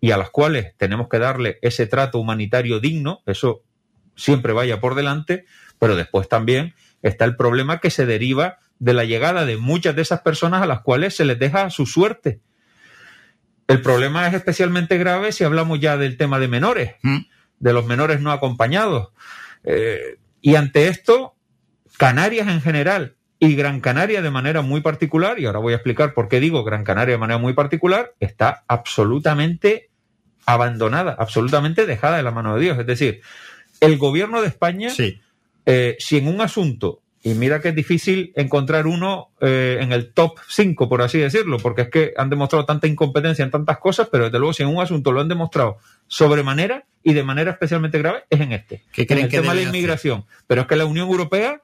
y 0.00 0.12
a 0.12 0.16
las 0.16 0.30
cuales 0.30 0.74
tenemos 0.78 1.08
que 1.08 1.18
darle 1.18 1.58
ese 1.60 1.86
trato 1.86 2.18
humanitario 2.18 2.80
digno, 2.80 3.22
eso 3.26 3.62
siempre 4.16 4.54
vaya 4.54 4.80
por 4.80 4.94
delante, 4.94 5.44
pero 5.78 5.94
después 5.94 6.28
también 6.28 6.74
está 7.02 7.26
el 7.26 7.36
problema 7.36 7.80
que 7.80 7.90
se 7.90 8.06
deriva 8.06 8.58
de 8.78 8.94
la 8.94 9.04
llegada 9.04 9.44
de 9.44 9.58
muchas 9.58 9.94
de 9.94 10.02
esas 10.02 10.22
personas 10.22 10.62
a 10.62 10.66
las 10.66 10.80
cuales 10.80 11.14
se 11.14 11.26
les 11.26 11.38
deja 11.38 11.68
su 11.68 11.84
suerte. 11.84 12.40
El 13.68 13.82
problema 13.82 14.26
es 14.26 14.32
especialmente 14.32 14.96
grave 14.96 15.32
si 15.32 15.44
hablamos 15.44 15.80
ya 15.80 15.98
del 15.98 16.16
tema 16.16 16.38
de 16.38 16.48
menores, 16.48 16.94
mm. 17.02 17.18
de 17.58 17.72
los 17.74 17.84
menores 17.84 18.22
no 18.22 18.32
acompañados. 18.32 19.10
Eh, 19.64 20.18
y 20.40 20.54
ante 20.54 20.88
esto, 20.88 21.36
Canarias 21.98 22.48
en 22.48 22.62
general 22.62 23.16
y 23.42 23.56
Gran 23.56 23.80
Canaria 23.80 24.20
de 24.20 24.30
manera 24.30 24.60
muy 24.60 24.82
particular, 24.82 25.40
y 25.40 25.46
ahora 25.46 25.58
voy 25.58 25.72
a 25.72 25.76
explicar 25.76 26.12
por 26.12 26.28
qué 26.28 26.40
digo 26.40 26.62
Gran 26.62 26.84
Canaria 26.84 27.14
de 27.14 27.18
manera 27.18 27.38
muy 27.38 27.54
particular, 27.54 28.12
está 28.20 28.64
absolutamente 28.68 29.88
abandonada, 30.44 31.16
absolutamente 31.18 31.86
dejada 31.86 32.18
de 32.18 32.22
la 32.22 32.32
mano 32.32 32.54
de 32.54 32.60
Dios. 32.60 32.78
Es 32.78 32.86
decir, 32.86 33.22
el 33.80 33.96
gobierno 33.96 34.42
de 34.42 34.48
España, 34.48 34.90
eh, 35.64 35.96
si 35.98 36.18
en 36.18 36.28
un 36.28 36.42
asunto, 36.42 37.00
y 37.22 37.32
mira 37.32 37.62
que 37.62 37.70
es 37.70 37.74
difícil 37.74 38.32
encontrar 38.36 38.86
uno 38.86 39.30
eh, 39.40 39.78
en 39.80 39.92
el 39.92 40.12
top 40.12 40.38
5, 40.46 40.90
por 40.90 41.00
así 41.00 41.16
decirlo, 41.16 41.56
porque 41.58 41.82
es 41.82 41.88
que 41.88 42.12
han 42.18 42.28
demostrado 42.28 42.66
tanta 42.66 42.88
incompetencia 42.88 43.42
en 43.42 43.50
tantas 43.50 43.78
cosas, 43.78 44.08
pero 44.12 44.24
desde 44.24 44.38
luego 44.38 44.52
si 44.52 44.64
en 44.64 44.68
un 44.68 44.82
asunto 44.82 45.12
lo 45.12 45.22
han 45.22 45.28
demostrado 45.28 45.78
sobremanera 46.08 46.84
y 47.02 47.14
de 47.14 47.22
manera 47.22 47.52
especialmente 47.52 47.98
grave, 47.98 48.24
es 48.28 48.40
en 48.40 48.52
este, 48.52 48.82
en 48.94 49.18
el 49.18 49.28
tema 49.30 49.54
de 49.54 49.62
la 49.62 49.68
inmigración. 49.68 50.26
Pero 50.46 50.62
es 50.62 50.66
que 50.66 50.76
la 50.76 50.84
Unión 50.84 51.08
Europea 51.08 51.62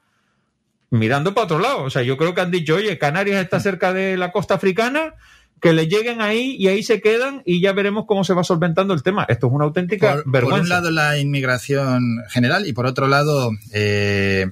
mirando 0.89 1.33
para 1.33 1.45
otro 1.45 1.59
lado. 1.59 1.83
O 1.83 1.89
sea, 1.89 2.03
yo 2.03 2.17
creo 2.17 2.33
que 2.33 2.41
han 2.41 2.51
dicho, 2.51 2.75
oye, 2.75 2.97
Canarias 2.97 3.41
está 3.41 3.59
cerca 3.59 3.93
de 3.93 4.17
la 4.17 4.31
costa 4.31 4.55
africana, 4.55 5.15
que 5.61 5.73
le 5.73 5.87
lleguen 5.87 6.21
ahí 6.21 6.55
y 6.57 6.67
ahí 6.67 6.83
se 6.83 7.01
quedan 7.01 7.41
y 7.45 7.61
ya 7.61 7.73
veremos 7.73 8.05
cómo 8.07 8.23
se 8.23 8.33
va 8.33 8.43
solventando 8.43 8.93
el 8.93 9.03
tema. 9.03 9.25
Esto 9.27 9.47
es 9.47 9.53
una 9.53 9.65
auténtica 9.65 10.21
vergüenza. 10.25 10.49
Por 10.49 10.61
un 10.61 10.69
lado 10.69 10.91
la 10.91 11.17
inmigración 11.17 12.23
general 12.29 12.67
y 12.67 12.73
por 12.73 12.85
otro 12.85 13.07
lado 13.07 13.51
eh, 13.73 14.47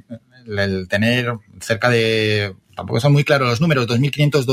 el 0.48 0.88
tener 0.88 1.34
cerca 1.60 1.90
de, 1.90 2.56
tampoco 2.76 3.00
son 3.00 3.14
muy 3.14 3.24
claros 3.24 3.50
los 3.50 3.62
números, 3.62 3.88
2.500, 3.88 4.46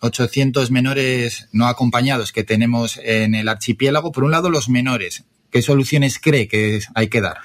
2.800 0.00 0.70
menores 0.70 1.48
no 1.52 1.66
acompañados 1.66 2.32
que 2.32 2.42
tenemos 2.42 3.00
en 3.04 3.36
el 3.36 3.48
archipiélago. 3.48 4.10
Por 4.10 4.24
un 4.24 4.32
lado 4.32 4.50
los 4.50 4.68
menores 4.68 5.24
¿Qué 5.50 5.62
soluciones 5.62 6.18
cree 6.20 6.46
que 6.46 6.80
hay 6.94 7.08
que 7.08 7.20
dar? 7.20 7.38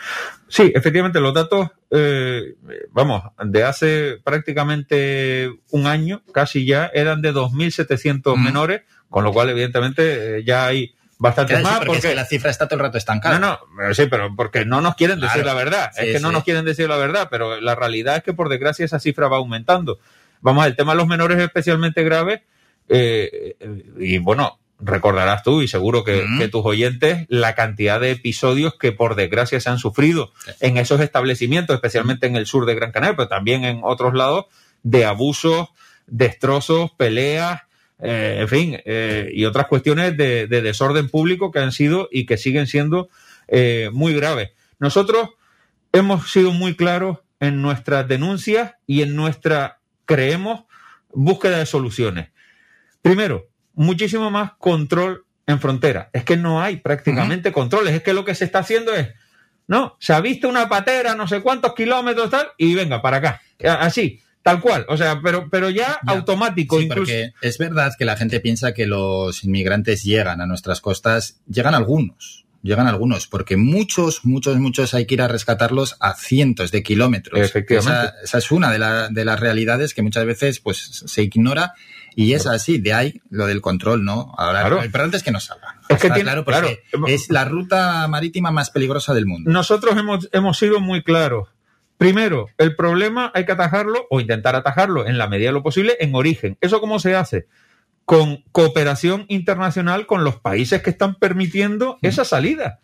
Sí, 0.47 0.71
efectivamente, 0.75 1.19
los 1.19 1.33
datos, 1.33 1.69
eh, 1.97 2.55
vamos, 2.91 3.23
de 3.43 3.63
hace 3.63 4.17
prácticamente 4.23 5.49
un 5.71 5.87
año, 5.87 6.23
casi 6.33 6.65
ya, 6.65 6.91
eran 6.93 7.21
de 7.21 7.33
2.700 7.33 8.37
menores, 8.37 8.81
con 9.09 9.23
lo 9.23 9.31
cual, 9.31 9.49
evidentemente, 9.49 10.39
eh, 10.39 10.43
ya 10.43 10.65
hay 10.65 10.93
bastante 11.17 11.57
más. 11.59 11.79
porque, 11.85 12.13
la 12.13 12.25
cifra 12.25 12.51
está 12.51 12.67
todo 12.67 12.79
el 12.79 12.85
rato 12.85 12.97
estancada. 12.97 13.39
No, 13.39 13.59
no, 13.77 13.93
sí, 13.93 14.07
pero 14.09 14.35
porque 14.35 14.65
no 14.65 14.81
nos 14.81 14.95
quieren 14.95 15.19
decir 15.19 15.45
la 15.45 15.53
verdad. 15.53 15.91
es 15.97 16.15
que 16.15 16.19
no 16.19 16.31
nos 16.31 16.43
quieren 16.43 16.65
decir 16.65 16.89
la 16.89 16.97
verdad, 16.97 17.27
pero 17.31 17.61
la 17.61 17.75
realidad 17.75 18.17
es 18.17 18.23
que, 18.23 18.33
por 18.33 18.49
desgracia, 18.49 18.85
esa 18.85 18.99
cifra 18.99 19.27
va 19.27 19.37
aumentando. 19.37 19.99
Vamos, 20.41 20.65
el 20.65 20.75
tema 20.75 20.91
de 20.91 20.97
los 20.97 21.07
menores 21.07 21.37
es 21.37 21.43
especialmente 21.45 22.03
grave. 22.03 22.43
Eh, 22.87 23.55
y 23.97 24.17
bueno, 24.19 24.59
recordarás 24.79 25.43
tú 25.43 25.61
y 25.61 25.67
seguro 25.67 26.03
que, 26.03 26.49
tus 26.51 26.65
oyentes 26.65 27.25
la 27.29 27.55
cantidad 27.55 27.99
de 27.99 28.11
episodios 28.11 28.75
que 28.75 28.91
por 28.91 29.15
desgracia 29.15 29.59
se 29.59 29.69
han 29.69 29.79
sufrido 29.79 30.31
en 30.59 30.77
esos 30.77 30.99
establecimientos, 31.01 31.75
especialmente 31.75 32.27
en 32.27 32.35
el 32.35 32.45
sur 32.45 32.65
de 32.65 32.75
Gran 32.75 32.91
Canaria, 32.91 33.15
pero 33.15 33.27
también 33.27 33.63
en 33.63 33.79
otros 33.83 34.13
lados, 34.13 34.45
de 34.83 35.05
abusos, 35.05 35.69
destrozos, 36.07 36.91
peleas, 36.97 37.61
eh, 37.99 38.39
en 38.41 38.47
fin, 38.47 38.77
eh, 38.85 39.29
y 39.33 39.45
otras 39.45 39.67
cuestiones 39.67 40.17
de, 40.17 40.47
desorden 40.47 41.09
público 41.09 41.51
que 41.51 41.59
han 41.59 41.71
sido 41.71 42.09
y 42.11 42.25
que 42.25 42.37
siguen 42.37 42.67
siendo 42.67 43.09
eh, 43.47 43.89
muy 43.93 44.13
graves. 44.13 44.51
Nosotros 44.79 45.29
hemos 45.93 46.31
sido 46.31 46.51
muy 46.51 46.75
claros 46.75 47.19
en 47.39 47.61
nuestras 47.61 48.07
denuncias 48.07 48.73
y 48.85 49.01
en 49.01 49.15
nuestra, 49.15 49.79
creemos, 50.05 50.65
búsqueda 51.13 51.59
de 51.59 51.65
soluciones. 51.65 52.29
Primero, 53.01 53.47
muchísimo 53.75 54.31
más 54.31 54.53
control 54.57 55.25
en 55.47 55.59
frontera. 55.59 56.09
Es 56.13 56.23
que 56.23 56.37
no 56.37 56.61
hay 56.61 56.77
prácticamente 56.77 57.51
controles. 57.51 57.93
Es 57.93 58.03
que 58.03 58.13
lo 58.13 58.25
que 58.25 58.35
se 58.35 58.45
está 58.45 58.59
haciendo 58.59 58.93
es, 58.93 59.09
no, 59.67 59.95
se 59.99 60.13
ha 60.13 60.21
visto 60.21 60.49
una 60.49 60.69
patera, 60.69 61.15
no 61.15 61.27
sé 61.27 61.41
cuántos 61.41 61.73
kilómetros, 61.75 62.29
tal, 62.29 62.47
y 62.57 62.73
venga, 62.73 63.01
para 63.01 63.17
acá. 63.17 63.41
Así, 63.79 64.19
tal 64.41 64.61
cual. 64.61 64.85
O 64.89 64.97
sea, 64.97 65.19
pero, 65.23 65.49
pero 65.49 65.69
ya, 65.69 65.99
automático. 66.05 66.79
Sí, 66.79 66.87
porque 66.87 67.31
es 67.41 67.57
verdad 67.57 67.93
que 67.97 68.05
la 68.05 68.17
gente 68.17 68.39
piensa 68.39 68.73
que 68.73 68.85
los 68.85 69.43
inmigrantes 69.43 70.03
llegan 70.03 70.41
a 70.41 70.45
nuestras 70.45 70.81
costas, 70.81 71.39
llegan 71.47 71.75
algunos. 71.75 72.43
Llegan 72.61 72.87
algunos, 72.87 73.27
porque 73.27 73.57
muchos, 73.57 74.25
muchos, 74.25 74.57
muchos 74.57 74.95
hay 74.95 75.05
que 75.05 75.13
ir 75.13 75.21
a 75.21 75.27
rescatarlos 75.27 75.97
a 75.99 76.15
cientos 76.15 76.71
de 76.71 76.81
kilómetros. 76.81 77.39
Efectivamente. 77.39 78.15
Esa, 78.23 78.39
es 78.39 78.49
una 78.49 78.71
de, 78.71 79.13
de 79.13 79.23
las 79.23 79.39
realidades 79.39 79.93
que 79.93 80.01
muchas 80.01 80.25
veces 80.25 80.61
pues, 80.61 81.03
se 81.05 81.21
ignora 81.21 81.73
y 82.15 82.33
es 82.33 82.47
así, 82.47 82.77
de 82.77 82.93
ahí 82.93 83.21
lo 83.29 83.45
del 83.45 83.61
control, 83.61 84.05
¿no? 84.05 84.33
Ahora, 84.37 84.61
claro. 84.61 84.79
el 84.79 84.85
importante 84.85 85.17
es 85.17 85.23
que 85.23 85.31
no 85.31 85.41
salga. 85.41 85.79
Es 85.89 85.99
que 85.99 86.09
tiene, 86.09 86.23
claro, 86.23 86.45
claro, 86.45 86.69
es 87.07 87.29
la 87.29 87.43
ruta 87.43 88.07
marítima 88.07 88.51
más 88.51 88.69
peligrosa 88.69 89.13
del 89.13 89.25
mundo. 89.25 89.51
Nosotros 89.51 89.97
hemos, 89.97 90.29
hemos 90.31 90.57
sido 90.57 90.79
muy 90.79 91.03
claros. 91.03 91.49
Primero, 91.97 92.47
el 92.57 92.75
problema 92.75 93.31
hay 93.33 93.45
que 93.45 93.51
atajarlo 93.51 94.07
o 94.09 94.21
intentar 94.21 94.55
atajarlo 94.55 95.05
en 95.05 95.17
la 95.17 95.27
medida 95.27 95.49
de 95.49 95.53
lo 95.53 95.63
posible 95.63 95.97
en 95.99 96.15
origen. 96.15 96.57
¿Eso 96.61 96.79
cómo 96.79 96.99
se 96.99 97.15
hace? 97.15 97.47
Con 98.05 98.43
cooperación 98.51 99.25
internacional 99.27 100.05
con 100.05 100.23
los 100.23 100.39
países 100.39 100.81
que 100.81 100.89
están 100.89 101.15
permitiendo 101.15 101.97
esa 102.01 102.23
salida. 102.23 102.79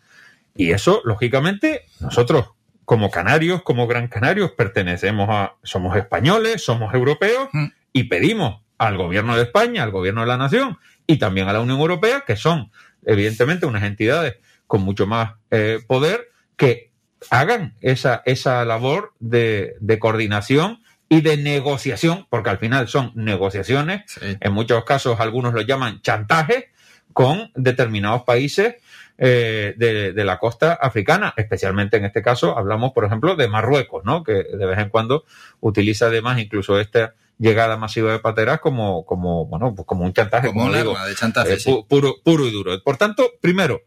Y 0.54 0.72
eso, 0.72 1.00
lógicamente, 1.04 1.86
nosotros 2.00 2.50
como 2.84 3.10
canarios, 3.10 3.62
como 3.62 3.86
gran 3.86 4.08
canarios, 4.08 4.52
pertenecemos 4.52 5.28
a, 5.30 5.54
somos 5.62 5.96
españoles, 5.96 6.64
somos 6.64 6.92
europeos 6.92 7.48
y 7.92 8.04
pedimos 8.04 8.60
al 8.82 8.96
gobierno 8.96 9.36
de 9.36 9.42
España, 9.42 9.84
al 9.84 9.92
gobierno 9.92 10.22
de 10.22 10.26
la 10.26 10.36
nación 10.36 10.76
y 11.06 11.18
también 11.18 11.48
a 11.48 11.52
la 11.52 11.60
Unión 11.60 11.78
Europea, 11.78 12.24
que 12.26 12.34
son 12.34 12.72
evidentemente 13.06 13.64
unas 13.64 13.84
entidades 13.84 14.38
con 14.66 14.82
mucho 14.82 15.06
más 15.06 15.34
eh, 15.52 15.78
poder, 15.86 16.30
que 16.56 16.90
hagan 17.30 17.76
esa, 17.80 18.22
esa 18.26 18.64
labor 18.64 19.14
de, 19.20 19.76
coordinación 20.00 20.82
y 21.08 21.20
de 21.20 21.36
negociación, 21.36 22.26
porque 22.28 22.50
al 22.50 22.58
final 22.58 22.88
son 22.88 23.12
negociaciones, 23.14 24.02
en 24.20 24.52
muchos 24.52 24.84
casos 24.84 25.20
algunos 25.20 25.54
lo 25.54 25.60
llaman 25.60 26.02
chantaje, 26.02 26.72
con 27.12 27.52
determinados 27.54 28.22
países 28.22 28.76
eh, 29.18 29.74
de, 29.76 30.12
de, 30.12 30.24
la 30.24 30.38
costa 30.38 30.72
africana, 30.72 31.34
especialmente 31.36 31.98
en 31.98 32.06
este 32.06 32.22
caso 32.22 32.58
hablamos, 32.58 32.92
por 32.92 33.04
ejemplo, 33.04 33.36
de 33.36 33.46
Marruecos, 33.46 34.04
¿no? 34.04 34.24
que 34.24 34.32
de 34.32 34.66
vez 34.66 34.78
en 34.78 34.88
cuando 34.88 35.24
utiliza 35.60 36.06
además 36.06 36.40
incluso 36.40 36.80
esta 36.80 37.14
llegada 37.42 37.76
masiva 37.76 38.12
de 38.12 38.20
pateras 38.20 38.60
como, 38.60 39.04
como, 39.04 39.46
bueno, 39.46 39.74
pues 39.74 39.84
como 39.84 40.04
un 40.04 40.12
chantaje, 40.12 40.46
como, 40.48 40.66
un 40.66 40.72
digo, 40.72 40.96
de 41.04 41.14
chantaje, 41.16 41.54
eh, 41.54 41.84
puro, 41.88 42.14
puro 42.22 42.46
y 42.46 42.52
duro. 42.52 42.80
Por 42.84 42.96
tanto, 42.96 43.32
primero, 43.40 43.82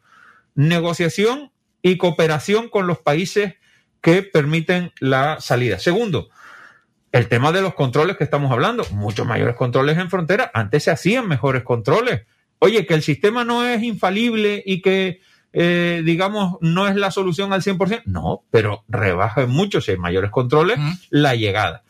negociación 0.55 1.51
y 1.81 1.97
cooperación 1.97 2.67
con 2.67 2.85
los 2.85 2.99
países 2.99 3.53
que 4.01 4.23
permiten 4.23 4.91
la 4.99 5.39
salida. 5.39 5.79
Segundo, 5.79 6.27
el 7.13 7.29
tema 7.29 7.53
de 7.53 7.61
los 7.61 7.75
controles 7.75 8.17
que 8.17 8.25
estamos 8.25 8.51
hablando, 8.51 8.85
muchos 8.91 9.25
mayores 9.25 9.55
controles 9.55 9.97
en 9.97 10.09
frontera. 10.09 10.51
Antes 10.53 10.83
se 10.83 10.91
hacían 10.91 11.25
mejores 11.25 11.63
controles. 11.63 12.23
Oye, 12.59 12.85
que 12.85 12.93
el 12.93 13.03
sistema 13.03 13.45
no 13.45 13.65
es 13.65 13.81
infalible 13.83 14.61
y 14.65 14.81
que, 14.81 15.21
eh, 15.53 16.01
digamos, 16.03 16.57
no 16.59 16.89
es 16.89 16.95
la 16.97 17.09
solución 17.09 17.53
al 17.53 17.61
100%. 17.61 18.01
No, 18.05 18.43
pero 18.51 18.83
rebaja 18.89 19.45
mucho, 19.45 19.79
si 19.79 19.91
hay 19.91 19.97
mayores 19.97 20.29
controles, 20.29 20.77
la 21.09 21.35
llegada. 21.35 21.84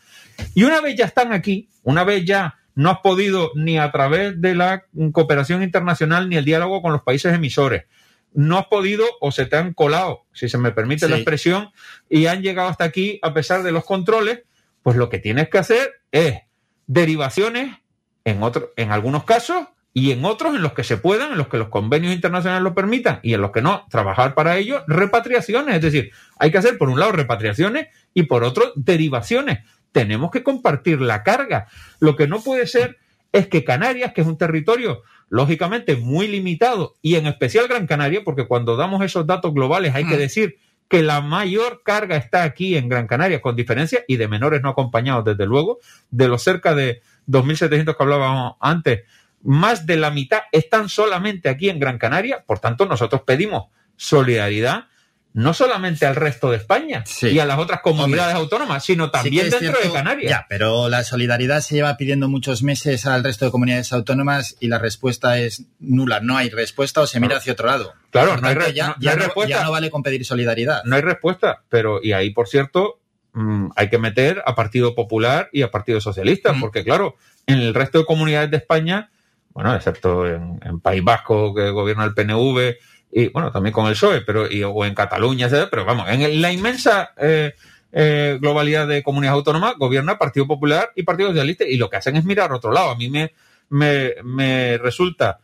Y 0.53 0.63
una 0.63 0.81
vez 0.81 0.95
ya 0.95 1.05
están 1.05 1.33
aquí, 1.33 1.69
una 1.83 2.03
vez 2.03 2.25
ya 2.25 2.55
no 2.75 2.89
has 2.89 2.99
podido 2.99 3.51
ni 3.55 3.77
a 3.77 3.91
través 3.91 4.39
de 4.39 4.53
la 4.53 4.85
cooperación 5.11 5.63
internacional 5.63 6.29
ni 6.29 6.35
el 6.35 6.45
diálogo 6.45 6.81
con 6.81 6.91
los 6.91 7.03
países 7.03 7.33
emisores, 7.33 7.85
no 8.33 8.57
has 8.57 8.67
podido 8.67 9.05
o 9.21 9.31
se 9.31 9.45
te 9.45 9.55
han 9.55 9.73
colado, 9.73 10.25
si 10.33 10.49
se 10.49 10.57
me 10.57 10.71
permite 10.71 11.07
la 11.07 11.15
expresión, 11.15 11.71
y 12.09 12.25
han 12.27 12.41
llegado 12.41 12.67
hasta 12.67 12.83
aquí 12.83 13.17
a 13.21 13.33
pesar 13.33 13.63
de 13.63 13.71
los 13.71 13.85
controles, 13.85 14.41
pues 14.83 14.97
lo 14.97 15.09
que 15.09 15.19
tienes 15.19 15.49
que 15.49 15.57
hacer 15.57 16.01
es 16.11 16.41
derivaciones 16.85 17.77
en, 18.25 18.43
otro, 18.43 18.71
en 18.75 18.91
algunos 18.91 19.23
casos 19.23 19.67
y 19.93 20.11
en 20.11 20.25
otros 20.25 20.53
en 20.53 20.61
los 20.61 20.73
que 20.73 20.83
se 20.83 20.97
puedan, 20.97 21.31
en 21.31 21.37
los 21.37 21.47
que 21.47 21.57
los 21.57 21.69
convenios 21.69 22.13
internacionales 22.13 22.61
lo 22.61 22.75
permitan 22.75 23.19
y 23.23 23.33
en 23.33 23.41
los 23.41 23.51
que 23.51 23.61
no, 23.61 23.85
trabajar 23.89 24.35
para 24.35 24.57
ello, 24.57 24.83
repatriaciones. 24.87 25.75
Es 25.75 25.81
decir, 25.81 26.11
hay 26.37 26.51
que 26.51 26.57
hacer 26.57 26.77
por 26.77 26.89
un 26.89 26.99
lado 26.99 27.13
repatriaciones 27.13 27.87
y 28.13 28.23
por 28.23 28.43
otro 28.43 28.73
derivaciones 28.75 29.59
tenemos 29.95 30.29
que 30.29 30.43
compartir 30.43 30.99
la 30.99 31.23
carga. 31.23 31.69
Lo 32.01 32.17
que 32.17 32.27
no 32.27 32.41
puede 32.41 32.67
ser 32.67 32.97
es 33.31 33.47
que 33.47 33.63
Canarias, 33.63 34.11
que 34.11 34.19
es 34.19 34.27
un 34.27 34.37
territorio 34.37 35.03
lógicamente 35.29 35.95
muy 35.95 36.27
limitado, 36.27 36.95
y 37.01 37.15
en 37.15 37.27
especial 37.27 37.69
Gran 37.69 37.87
Canaria, 37.87 38.21
porque 38.25 38.45
cuando 38.45 38.75
damos 38.75 39.01
esos 39.05 39.25
datos 39.25 39.53
globales 39.53 39.95
hay 39.95 40.05
que 40.05 40.17
decir 40.17 40.57
que 40.89 41.01
la 41.01 41.21
mayor 41.21 41.81
carga 41.85 42.17
está 42.17 42.43
aquí 42.43 42.75
en 42.75 42.89
Gran 42.89 43.07
Canaria, 43.07 43.41
con 43.41 43.55
diferencia, 43.55 44.03
y 44.05 44.17
de 44.17 44.27
menores 44.27 44.61
no 44.61 44.67
acompañados, 44.67 45.23
desde 45.23 45.45
luego, 45.45 45.79
de 46.11 46.27
los 46.27 46.43
cerca 46.43 46.75
de 46.75 47.01
2.700 47.29 47.95
que 47.95 48.03
hablábamos 48.03 48.55
antes, 48.59 49.03
más 49.43 49.85
de 49.85 49.95
la 49.95 50.11
mitad 50.11 50.41
están 50.51 50.89
solamente 50.89 51.47
aquí 51.47 51.69
en 51.69 51.79
Gran 51.79 51.97
Canaria, 51.97 52.43
por 52.45 52.59
tanto 52.59 52.85
nosotros 52.85 53.21
pedimos 53.25 53.67
solidaridad 53.95 54.87
no 55.35 55.53
solamente 55.53 56.05
al 56.05 56.15
resto 56.15 56.49
de 56.49 56.55
España 56.55 57.03
y 57.21 57.39
a 57.39 57.45
las 57.45 57.59
otras 57.59 57.81
comunidades 57.81 58.35
autónomas, 58.35 58.85
sino 58.85 59.11
también 59.11 59.49
dentro 59.49 59.77
de 59.83 59.91
Canarias. 59.91 60.29
Ya, 60.29 60.45
pero 60.47 60.87
la 60.87 61.03
solidaridad 61.03 61.59
se 61.59 61.75
lleva 61.75 61.97
pidiendo 61.97 62.29
muchos 62.29 62.63
meses 62.63 63.05
al 63.05 63.21
resto 63.21 63.43
de 63.43 63.51
comunidades 63.51 63.91
autónomas 63.91 64.55
y 64.61 64.69
la 64.69 64.79
respuesta 64.79 65.37
es 65.37 65.65
nula. 65.79 66.21
No 66.21 66.37
hay 66.37 66.49
respuesta 66.49 67.01
o 67.01 67.07
se 67.07 67.19
mira 67.19 67.35
hacia 67.35 67.51
otro 67.51 67.67
lado. 67.67 67.93
Claro, 68.11 68.37
no 68.37 68.47
hay, 68.47 68.55
ya, 68.73 68.95
respuesta. 68.97 69.57
ya 69.57 69.63
no 69.65 69.71
vale 69.71 69.91
con 69.91 70.03
pedir 70.03 70.23
solidaridad. 70.23 70.85
No 70.85 70.95
hay 70.95 71.01
respuesta, 71.01 71.63
pero 71.67 71.99
y 72.01 72.13
ahí, 72.13 72.29
por 72.29 72.47
cierto, 72.47 73.01
mm, 73.33 73.71
hay 73.75 73.89
que 73.89 73.97
meter 73.97 74.41
a 74.45 74.55
Partido 74.55 74.95
Popular 74.95 75.49
y 75.51 75.63
a 75.63 75.69
Partido 75.69 75.99
Socialista, 75.99 76.53
mm. 76.53 76.61
porque 76.61 76.85
claro, 76.85 77.17
en 77.45 77.59
el 77.59 77.73
resto 77.73 77.99
de 77.99 78.05
comunidades 78.05 78.51
de 78.51 78.57
España, 78.57 79.11
bueno, 79.49 79.75
excepto 79.75 80.25
en, 80.25 80.61
en 80.63 80.79
País 80.79 81.03
Vasco, 81.03 81.53
que 81.53 81.71
gobierna 81.71 82.05
el 82.05 82.13
PNV, 82.13 82.77
y 83.17 83.29
bueno, 83.29 83.49
también 83.49 83.71
con 83.71 83.85
el 83.85 83.93
PSOE, 83.93 84.21
pero, 84.21 84.51
y, 84.51 84.61
o 84.61 84.83
en 84.83 84.93
Cataluña, 84.93 85.47
pero 85.71 85.85
vamos, 85.85 86.09
en 86.09 86.41
la 86.41 86.51
inmensa 86.51 87.13
eh, 87.15 87.53
eh, 87.93 88.37
globalidad 88.41 88.89
de 88.89 89.03
comunidades 89.03 89.37
autónomas 89.37 89.75
gobierna 89.77 90.17
Partido 90.17 90.45
Popular 90.45 90.91
y 90.97 91.03
Partido 91.03 91.29
Socialista 91.29 91.63
y 91.63 91.77
lo 91.77 91.89
que 91.89 91.95
hacen 91.95 92.17
es 92.17 92.25
mirar 92.25 92.51
a 92.51 92.57
otro 92.57 92.73
lado. 92.73 92.89
A 92.89 92.97
mí 92.97 93.09
me, 93.09 93.31
me, 93.69 94.77
resulta 94.79 95.39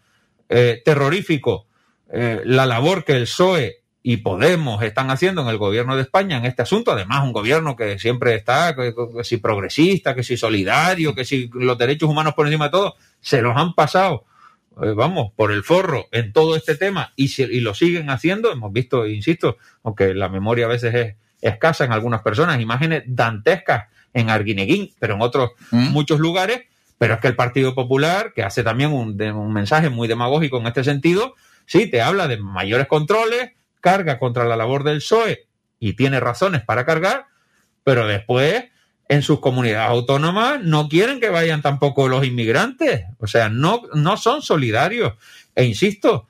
eh, 0.50 0.82
terrorífico 0.84 1.68
la 2.12 2.66
labor 2.66 3.06
que 3.06 3.14
el 3.14 3.24
PSOE 3.24 3.84
y 4.04 4.18
Podemos 4.18 4.84
están 4.84 5.10
haciendo 5.10 5.42
en 5.44 5.48
el 5.48 5.58
gobierno 5.58 5.96
de 5.96 6.02
España 6.02 6.36
en 6.36 6.46
este 6.46 6.64
asunto. 6.64 6.92
Además, 6.92 7.24
un 7.24 7.32
gobierno 7.32 7.78
que 7.78 7.98
siempre 8.00 8.36
está, 8.36 8.76
que, 8.76 8.94
si 9.24 9.38
progresista, 9.38 10.14
que 10.14 10.24
si 10.24 10.36
solidario, 10.36 11.16
que 11.16 11.24
si 11.24 11.50
los 11.54 11.78
derechos 11.78 12.10
humanos 12.10 12.34
por 12.34 12.48
encima 12.48 12.66
de 12.66 12.72
todo, 12.72 12.96
se 13.22 13.42
los 13.42 13.56
han 13.56 13.76
pasado 13.76 14.26
eh, 14.82 14.94
vamos, 14.96 15.32
por 15.36 15.52
el 15.52 15.64
forro 15.64 16.08
en 16.12 16.32
todo 16.32 16.56
este 16.56 16.76
tema 16.76 17.14
y, 17.16 17.30
y 17.42 17.60
lo 17.60 17.74
siguen 17.74 18.10
haciendo. 18.10 18.52
Hemos 18.52 18.72
visto, 18.72 19.06
insisto, 19.08 19.58
aunque 19.84 20.14
la 20.14 20.30
memoria 20.30 20.66
a 20.66 20.70
veces 20.70 20.94
es 20.96 21.16
escasa 21.42 21.86
en 21.86 21.92
algunas 21.92 22.22
personas, 22.22 22.62
imágenes 22.62 23.04
dantescas 23.08 23.88
en 24.14 24.30
Arguineguín, 24.30 24.92
pero 25.00 25.16
en 25.16 25.22
otros 25.22 25.52
¿Mm? 25.72 25.90
muchos 25.90 26.20
lugares. 26.20 26.62
Pero 26.98 27.16
es 27.16 27.20
que 27.20 27.28
el 27.28 27.36
Partido 27.36 27.74
Popular, 27.74 28.32
que 28.36 28.44
hace 28.44 28.64
también 28.64 28.94
un, 28.94 29.20
un 29.20 29.54
mensaje 29.54 29.90
muy 29.90 30.08
demagógico 30.08 30.60
en 30.60 30.68
este 30.68 30.84
sentido, 30.84 31.34
sí, 31.66 31.90
te 31.90 32.02
habla 32.02 32.28
de 32.28 32.38
mayores 32.38 32.86
controles, 32.86 33.54
carga 33.80 34.20
contra 34.20 34.46
la 34.46 34.56
labor 34.56 34.84
del 34.84 34.98
PSOE 34.98 35.48
y 35.80 35.94
tiene 35.94 36.20
razones 36.20 36.62
para 36.62 36.86
cargar, 36.86 37.26
pero 37.84 38.06
después 38.06 38.66
en 39.12 39.24
sus 39.24 39.42
comunidades 39.42 39.90
autónomas 39.90 40.64
no 40.64 40.88
quieren 40.88 41.20
que 41.20 41.30
vayan 41.30 41.62
tampoco 41.62 42.08
los 42.08 42.26
inmigrantes, 42.26 43.04
o 43.20 43.28
sea, 43.28 43.50
no, 43.50 43.82
no 43.94 44.16
son 44.16 44.42
solidarios. 44.42 45.16
E 45.54 45.66
insisto, 45.66 46.30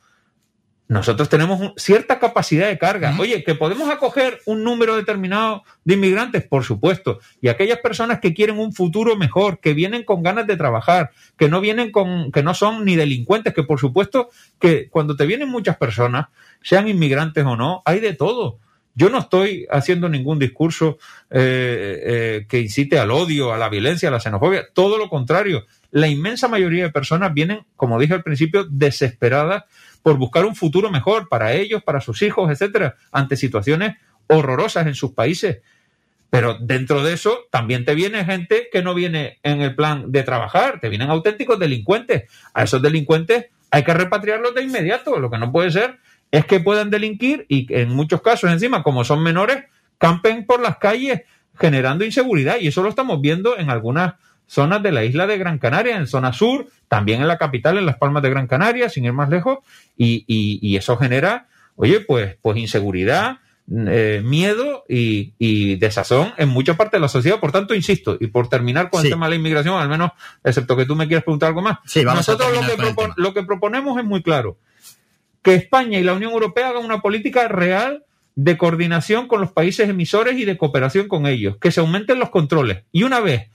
nosotros 0.87 1.29
tenemos 1.29 1.73
cierta 1.77 2.17
capacidad 2.17 2.67
de 2.67 2.79
carga. 2.79 3.15
Oye, 3.19 3.43
que 3.43 3.53
podemos 3.53 3.87
acoger 3.87 4.41
un 4.47 4.63
número 4.63 4.95
determinado 4.95 5.61
de 5.83 5.93
inmigrantes, 5.93 6.43
por 6.43 6.63
supuesto. 6.63 7.19
Y 7.39 7.49
aquellas 7.49 7.77
personas 7.77 8.19
que 8.19 8.33
quieren 8.33 8.57
un 8.57 8.73
futuro 8.73 9.15
mejor, 9.15 9.59
que 9.59 9.75
vienen 9.75 10.03
con 10.03 10.23
ganas 10.23 10.47
de 10.47 10.57
trabajar, 10.57 11.11
que 11.37 11.49
no 11.49 11.61
vienen 11.61 11.91
con, 11.91 12.31
que 12.31 12.41
no 12.41 12.55
son 12.55 12.83
ni 12.83 12.95
delincuentes, 12.95 13.53
que 13.53 13.61
por 13.61 13.79
supuesto 13.79 14.31
que 14.59 14.89
cuando 14.89 15.15
te 15.15 15.27
vienen 15.27 15.49
muchas 15.49 15.77
personas, 15.77 16.29
sean 16.63 16.87
inmigrantes 16.87 17.45
o 17.45 17.55
no, 17.55 17.83
hay 17.85 17.99
de 17.99 18.15
todo. 18.15 18.57
Yo 18.93 19.09
no 19.09 19.19
estoy 19.19 19.65
haciendo 19.71 20.09
ningún 20.09 20.37
discurso 20.37 20.97
eh, 21.29 22.01
eh, 22.05 22.45
que 22.49 22.59
incite 22.59 22.99
al 22.99 23.11
odio, 23.11 23.53
a 23.53 23.57
la 23.57 23.69
violencia, 23.69 24.09
a 24.09 24.11
la 24.11 24.19
xenofobia. 24.19 24.67
Todo 24.73 24.97
lo 24.97 25.09
contrario. 25.09 25.65
La 25.91 26.07
inmensa 26.07 26.47
mayoría 26.47 26.83
de 26.83 26.91
personas 26.91 27.33
vienen, 27.33 27.65
como 27.75 27.99
dije 27.99 28.13
al 28.13 28.23
principio, 28.23 28.65
desesperadas 28.69 29.63
por 30.03 30.17
buscar 30.17 30.45
un 30.45 30.55
futuro 30.55 30.89
mejor 30.89 31.29
para 31.29 31.53
ellos, 31.53 31.83
para 31.83 32.01
sus 32.01 32.21
hijos, 32.21 32.51
etcétera, 32.51 32.95
ante 33.11 33.35
situaciones 33.35 33.97
horrorosas 34.27 34.87
en 34.87 34.95
sus 34.95 35.11
países. 35.13 35.59
Pero 36.29 36.57
dentro 36.59 37.03
de 37.03 37.13
eso 37.13 37.45
también 37.51 37.83
te 37.83 37.93
viene 37.93 38.23
gente 38.23 38.69
que 38.71 38.81
no 38.81 38.93
viene 38.93 39.39
en 39.43 39.61
el 39.61 39.75
plan 39.75 40.11
de 40.11 40.23
trabajar, 40.23 40.79
te 40.79 40.89
vienen 40.89 41.09
auténticos 41.09 41.59
delincuentes. 41.59 42.31
A 42.53 42.63
esos 42.63 42.81
delincuentes 42.81 43.47
hay 43.69 43.83
que 43.83 43.93
repatriarlos 43.93 44.55
de 44.55 44.63
inmediato. 44.63 45.19
Lo 45.19 45.29
que 45.29 45.37
no 45.37 45.51
puede 45.51 45.71
ser 45.71 45.99
es 46.31 46.45
que 46.45 46.59
puedan 46.59 46.89
delinquir 46.89 47.45
y 47.49 47.71
en 47.73 47.89
muchos 47.89 48.21
casos 48.21 48.49
encima, 48.51 48.83
como 48.83 49.03
son 49.03 49.21
menores, 49.21 49.65
campen 49.97 50.45
por 50.45 50.61
las 50.61 50.77
calles 50.77 51.21
generando 51.59 52.05
inseguridad. 52.05 52.57
Y 52.59 52.67
eso 52.67 52.81
lo 52.81 52.89
estamos 52.89 53.21
viendo 53.21 53.57
en 53.57 53.69
algunas 53.69 54.13
zonas 54.47 54.83
de 54.83 54.91
la 54.91 55.05
isla 55.05 55.27
de 55.27 55.37
Gran 55.37 55.59
Canaria, 55.59 55.95
en 55.95 56.07
zona 56.07 56.33
sur, 56.33 56.67
también 56.89 57.21
en 57.21 57.27
la 57.27 57.37
capital, 57.37 57.77
en 57.77 57.85
Las 57.85 57.97
Palmas 57.97 58.21
de 58.23 58.29
Gran 58.29 58.47
Canaria, 58.47 58.89
sin 58.89 59.05
ir 59.05 59.13
más 59.13 59.29
lejos, 59.29 59.59
y, 59.95 60.25
y, 60.27 60.75
eso 60.75 60.97
genera, 60.97 61.47
oye, 61.77 62.01
pues, 62.01 62.35
pues 62.41 62.57
inseguridad, 62.57 63.37
eh, 63.69 64.21
miedo 64.25 64.83
y, 64.89 65.75
desazón 65.77 66.33
en 66.35 66.49
mucha 66.49 66.75
parte 66.75 66.97
de 66.97 67.01
la 67.01 67.07
sociedad. 67.07 67.39
Por 67.39 67.53
tanto, 67.53 67.73
insisto, 67.73 68.17
y 68.19 68.27
por 68.27 68.49
terminar 68.49 68.89
con 68.89 69.05
el 69.05 69.09
tema 69.09 69.27
de 69.27 69.29
la 69.31 69.35
inmigración, 69.37 69.75
al 69.75 69.87
menos, 69.87 70.11
excepto 70.43 70.75
que 70.75 70.85
tú 70.85 70.97
me 70.97 71.07
quieras 71.07 71.23
preguntar 71.23 71.49
algo 71.49 71.61
más, 71.61 71.77
nosotros 72.03 72.49
lo 72.53 72.75
que, 72.75 72.93
lo 73.15 73.33
que 73.33 73.43
proponemos 73.43 73.97
es 73.99 74.03
muy 74.03 74.21
claro, 74.21 74.57
que 75.41 75.55
España 75.55 75.99
y 75.99 76.03
la 76.03 76.13
Unión 76.13 76.31
Europea 76.31 76.69
hagan 76.69 76.85
una 76.85 77.01
política 77.01 77.47
real 77.47 78.05
de 78.35 78.57
coordinación 78.57 79.27
con 79.27 79.41
los 79.41 79.51
países 79.51 79.89
emisores 79.89 80.37
y 80.37 80.45
de 80.45 80.57
cooperación 80.57 81.07
con 81.07 81.25
ellos, 81.25 81.57
que 81.57 81.71
se 81.71 81.79
aumenten 81.79 82.19
los 82.19 82.29
controles. 82.29 82.83
Y 82.91 83.03
una 83.03 83.19
vez 83.19 83.49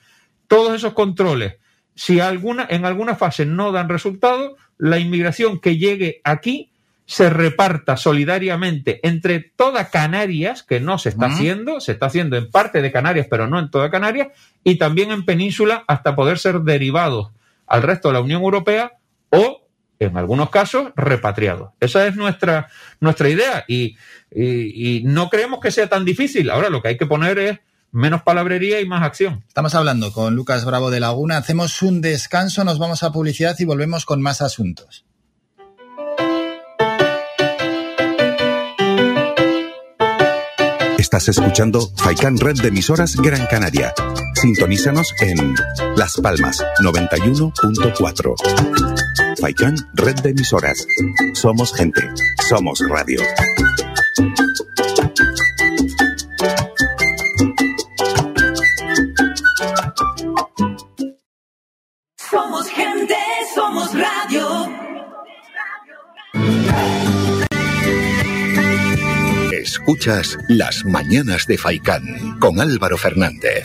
todos 0.49 0.75
esos 0.75 0.93
controles, 0.93 1.57
si 1.95 2.21
alguna, 2.21 2.67
en 2.69 2.85
alguna 2.85 3.17
fase 3.17 3.47
no 3.47 3.73
dan 3.73 3.89
resultado, 3.89 4.57
la 4.79 4.99
inmigración 4.99 5.61
que 5.61 5.79
llegue 5.79 6.21
aquí 6.25 6.71
se 7.07 7.31
reparta 7.31 7.97
solidariamente 7.97 9.01
entre 9.07 9.41
toda 9.41 9.91
Canarias, 9.91 10.65
que 10.65 10.81
no 10.81 10.99
se 10.99 11.11
está 11.11 11.27
haciendo, 11.27 11.81
se 11.81 11.93
está 11.93 12.07
haciendo 12.07 12.37
en 12.37 12.51
parte 12.51 12.83
de 12.83 12.91
Canarias, 12.91 13.29
pero 13.31 13.47
no 13.47 13.61
en 13.61 13.71
toda 13.71 13.91
Canarias, 13.91 14.29
y 14.65 14.77
también 14.77 15.13
en 15.13 15.25
península 15.25 15.85
hasta 15.87 16.17
poder 16.17 16.39
ser 16.39 16.61
derivados 16.63 17.31
al 17.69 17.83
resto 17.83 18.09
de 18.09 18.15
la 18.15 18.21
Unión 18.21 18.43
Europea 18.43 18.95
en 19.99 20.17
algunos 20.17 20.51
casos, 20.51 20.93
repatriados. 20.97 21.71
Esa 21.81 22.07
es 22.07 22.17
nuestra, 22.17 22.69
nuestra 23.01 23.29
idea 23.29 23.65
y, 23.67 23.97
y 24.31 25.03
no 25.05 25.31
creemos 25.31 25.61
que 25.61 25.71
sea 25.71 25.89
tan 25.89 26.05
difícil. 26.05 26.51
Ahora 26.51 26.71
lo 26.71 26.83
que 26.83 26.89
hay 26.89 26.97
que 26.97 27.07
poner 27.07 27.39
es 27.39 27.59
menos 27.93 28.23
palabrería 28.23 28.81
y 28.81 28.87
más 28.87 29.03
acción. 29.03 29.45
Estamos 29.49 29.75
hablando 29.75 30.13
con 30.13 30.35
Lucas 30.35 30.65
Bravo 30.65 30.91
de 30.91 31.01
Laguna. 31.01 31.39
Hacemos 31.39 31.83
un 31.83 32.01
descanso, 32.01 32.65
nos 32.65 32.79
vamos 32.79 33.03
a 33.03 33.13
publicidad 33.13 33.57
y 33.59 33.65
volvemos 33.65 34.05
con 34.05 34.21
más 34.21 34.43
asuntos. 34.43 35.05
Estás 40.99 41.29
escuchando 41.29 41.89
Faikan 41.97 42.37
Red 42.37 42.61
de 42.61 42.69
emisoras 42.69 43.17
Gran 43.17 43.47
Canaria. 43.47 43.95
Sintonízanos 44.35 45.15
en 45.21 45.55
Las 45.97 46.21
Palmas 46.21 46.63
91.4. 46.83 49.26
Faikan 49.41 49.77
Red 49.95 50.17
de 50.21 50.31
emisoras. 50.31 50.87
Somos 51.35 51.75
gente. 51.75 52.01
Somos 52.49 52.81
radio. 52.89 53.21
Escuchas 69.53 70.39
Las 70.49 70.85
Mañanas 70.85 71.47
de 71.47 71.59
Faicán 71.59 72.39
con 72.41 72.61
Álvaro 72.61 72.97
Fernández. 72.97 73.65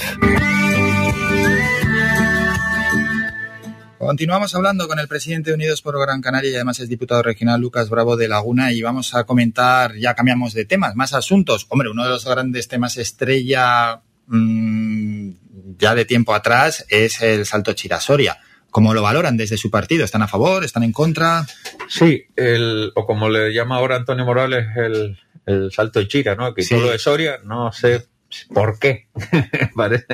Continuamos 4.11 4.53
hablando 4.55 4.89
con 4.89 4.99
el 4.99 5.07
presidente 5.07 5.51
de 5.51 5.53
Unidos 5.55 5.81
por 5.81 5.97
Gran 5.97 6.19
Canaria 6.19 6.51
y 6.51 6.55
además 6.55 6.81
es 6.81 6.89
diputado 6.89 7.23
regional 7.23 7.61
Lucas 7.61 7.89
Bravo 7.89 8.17
de 8.17 8.27
Laguna 8.27 8.73
y 8.73 8.81
vamos 8.81 9.15
a 9.15 9.23
comentar, 9.23 9.95
ya 9.95 10.15
cambiamos 10.15 10.53
de 10.53 10.65
temas, 10.65 10.97
más 10.97 11.13
asuntos. 11.13 11.65
Hombre, 11.69 11.89
uno 11.89 12.03
de 12.03 12.09
los 12.09 12.25
grandes 12.25 12.67
temas 12.67 12.97
estrella 12.97 14.01
mm, 14.27 15.29
ya 15.79 15.95
de 15.95 16.03
tiempo 16.03 16.35
atrás 16.35 16.85
es 16.89 17.21
el 17.21 17.45
salto 17.45 17.71
Chirasoria. 17.71 18.37
¿Cómo 18.69 18.93
lo 18.93 19.01
valoran 19.01 19.37
desde 19.37 19.55
su 19.55 19.71
partido? 19.71 20.03
¿Están 20.03 20.23
a 20.23 20.27
favor? 20.27 20.65
¿Están 20.65 20.83
en 20.83 20.91
contra? 20.91 21.45
Sí, 21.87 22.25
el, 22.35 22.91
o 22.95 23.05
como 23.05 23.29
le 23.29 23.53
llama 23.53 23.77
ahora 23.77 23.95
Antonio 23.95 24.25
Morales, 24.25 24.65
el, 24.75 25.17
el 25.45 25.71
salto 25.71 25.99
de 25.99 26.09
Chira, 26.09 26.35
¿no? 26.35 26.53
Que 26.53 26.65
todo 26.65 26.91
de 26.91 26.99
Soria, 26.99 27.39
no 27.45 27.71
sé 27.71 28.11
por 28.53 28.79
qué. 28.79 29.07
parece, 29.75 30.05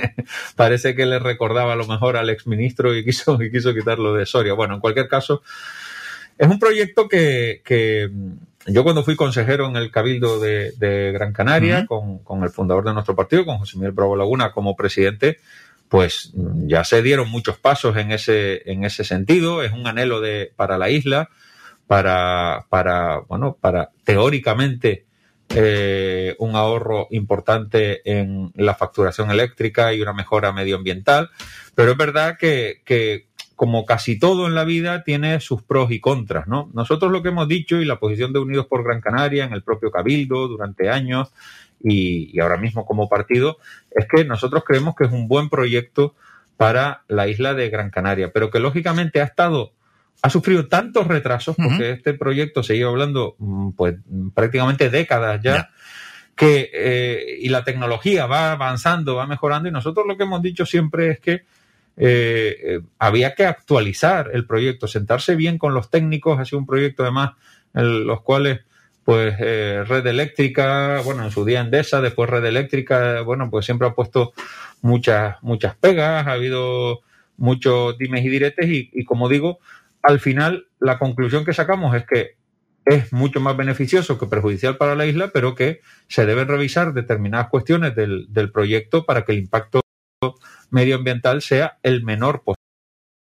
parece 0.56 0.96
que 0.96 1.06
le 1.06 1.20
recordaba 1.20 1.74
a 1.74 1.76
lo 1.76 1.88
mejor 1.88 2.18
al 2.18 2.30
exministro 2.30 2.96
y 2.96 3.04
quiso, 3.04 3.42
y 3.42 3.52
quiso 3.52 3.74
quitarlo 3.74 4.14
de 4.14 4.26
Soria. 4.26 4.54
Bueno, 4.54 4.76
en 4.76 4.80
cualquier 4.80 5.08
caso, 5.08 5.42
es 6.38 6.48
un 6.48 6.60
proyecto 6.60 7.08
que, 7.08 7.62
que 7.64 8.10
yo 8.68 8.84
cuando 8.84 9.04
fui 9.04 9.16
consejero 9.16 9.68
en 9.68 9.76
el 9.76 9.92
Cabildo 9.92 10.40
de, 10.40 11.12
Gran 11.14 11.34
Canaria, 11.34 11.86
con, 11.86 12.20
con, 12.20 12.44
el 12.44 12.50
fundador 12.50 12.84
de 12.84 12.94
nuestro 12.94 13.16
partido, 13.16 13.46
con 13.46 13.58
José 13.58 13.78
Miguel 13.78 13.94
Bravo 13.94 14.16
Laguna 14.16 14.52
como 14.52 14.76
presidente, 14.76 15.40
pues 15.90 16.32
ya 16.36 16.84
se 16.84 17.02
dieron 17.02 17.30
muchos 17.30 17.58
pasos 17.58 17.96
en 17.98 18.12
ese, 18.12 18.70
en 18.70 18.84
ese 18.84 19.04
sentido. 19.04 19.64
Es 19.64 19.72
un 19.72 19.88
anhelo 19.88 20.20
de, 20.20 20.52
para 20.56 20.78
la 20.78 20.90
isla, 20.90 21.30
para, 21.88 22.66
para, 22.70 23.20
bueno, 23.20 23.58
para 23.60 23.92
teóricamente 24.04 25.06
eh, 25.50 26.36
un 26.40 26.56
ahorro 26.56 27.08
importante 27.12 28.02
en 28.10 28.52
la 28.56 28.76
facturación 28.76 29.32
eléctrica 29.32 29.94
y 29.94 30.02
una 30.02 30.14
mejora 30.14 30.52
medioambiental, 30.52 31.30
pero 31.74 31.92
es 31.92 31.98
verdad 31.98 32.38
que, 32.38 33.28
como 33.56 33.86
casi 33.86 34.20
todo 34.20 34.48
en 34.48 34.56
la 34.56 34.66
vida 34.66 35.04
tiene 35.04 35.40
sus 35.40 35.64
pros 35.64 35.92
y 35.92 36.00
contras, 36.00 36.48
¿no? 36.48 36.70
Nosotros 36.74 37.12
lo 37.12 37.24
que 37.24 37.30
hemos 37.30 37.48
dicho 37.48 37.78
y 37.78 37.86
la 37.86 38.00
posición 38.00 38.34
de 38.34 38.40
Unidos 38.40 38.68
por 38.68 38.84
Gran 38.84 39.02
Canaria 39.02 39.46
en 39.46 39.54
el 39.54 39.64
propio 39.64 39.90
Cabildo 39.90 40.48
durante 40.48 40.90
años 40.90 41.32
y 41.82 42.40
ahora 42.40 42.58
mismo 42.58 42.86
como 42.86 43.08
partido 43.08 43.58
es 43.92 44.08
que 44.08 44.26
nosotros 44.26 44.64
creemos 44.66 44.96
que 44.96 45.06
es 45.06 45.12
un 45.12 45.28
buen 45.28 45.50
proyecto 45.50 46.16
para 46.58 47.04
la 47.08 47.28
isla 47.28 47.54
de 47.54 47.70
Gran 47.70 47.92
Canaria, 47.92 48.32
pero 48.34 48.50
que 48.50 48.60
lógicamente 48.60 49.22
ha 49.22 49.26
estado 49.26 49.72
ha 50.22 50.30
sufrido 50.30 50.68
tantos 50.68 51.08
retrasos, 51.08 51.56
porque 51.56 51.92
este 51.92 52.14
proyecto 52.14 52.64
se 52.64 52.76
lleva 52.76 52.90
hablando 52.90 53.36
mm, 53.38 53.72
pues 53.72 53.96
prácticamente 54.34 54.90
décadas 54.90 55.42
ya, 55.44 55.70
que 56.36 56.70
eh, 56.74 57.38
y 57.42 57.50
la 57.50 57.64
tecnología 57.64 58.26
va 58.26 58.52
avanzando, 58.52 59.16
va 59.16 59.28
mejorando, 59.28 59.70
y 59.70 59.72
nosotros 59.72 60.06
lo 60.08 60.18
que 60.18 60.24
hemos 60.24 60.42
dicho 60.42 60.66
siempre 60.66 61.12
es 61.12 61.20
que 61.20 61.32
eh, 61.32 62.58
eh, 62.64 62.80
había 63.00 63.34
que 63.34 63.46
actualizar 63.46 64.32
el 64.34 64.46
proyecto, 64.46 64.88
sentarse 64.88 65.36
bien 65.36 65.58
con 65.58 65.74
los 65.74 65.90
técnicos, 65.90 66.40
ha 66.40 66.46
sido 66.46 66.60
un 66.60 66.68
proyecto 66.68 67.04
además 67.04 67.32
en 67.74 68.06
los 68.06 68.22
cuales 68.22 68.62
pues 69.04 69.40
red 69.40 70.06
eléctrica, 70.06 71.00
bueno, 71.06 71.24
en 71.24 71.32
su 71.32 71.46
día 71.46 71.62
Endesa, 71.62 72.02
después 72.02 72.30
red 72.30 72.44
eléctrica, 72.44 73.22
bueno, 73.22 73.50
pues 73.50 73.66
siempre 73.66 73.88
ha 73.88 73.94
puesto 73.94 74.34
muchas, 74.82 75.38
muchas 75.42 75.78
pegas, 75.78 76.28
ha 76.28 76.34
habido 76.34 77.00
muchos 77.38 77.98
dimes 77.98 78.26
y 78.26 78.30
diretes 78.30 78.68
y, 78.68 78.90
y 78.92 79.06
como 79.06 79.30
digo, 79.30 79.60
al 80.04 80.20
final 80.20 80.68
la 80.80 81.00
conclusión 81.00 81.46
que 81.46 81.54
sacamos 81.54 81.96
es 81.96 82.06
que 82.06 82.38
es 82.86 83.12
mucho 83.12 83.42
más 83.42 83.58
beneficioso 83.58 84.18
que 84.18 84.28
perjudicial 84.28 84.78
para 84.78 84.96
la 84.96 85.06
isla, 85.06 85.32
pero 85.34 85.56
que 85.56 85.82
se 86.08 86.26
deben 86.26 86.48
revisar 86.48 86.94
determinadas 86.94 87.50
cuestiones 87.50 87.96
del, 87.96 88.52
proyecto 88.54 89.06
para 89.06 89.26
que 89.26 89.34
el 89.34 89.40
impacto 89.40 89.82
medioambiental 90.70 91.42
sea 91.42 91.80
el 91.84 92.04
menor 92.04 92.44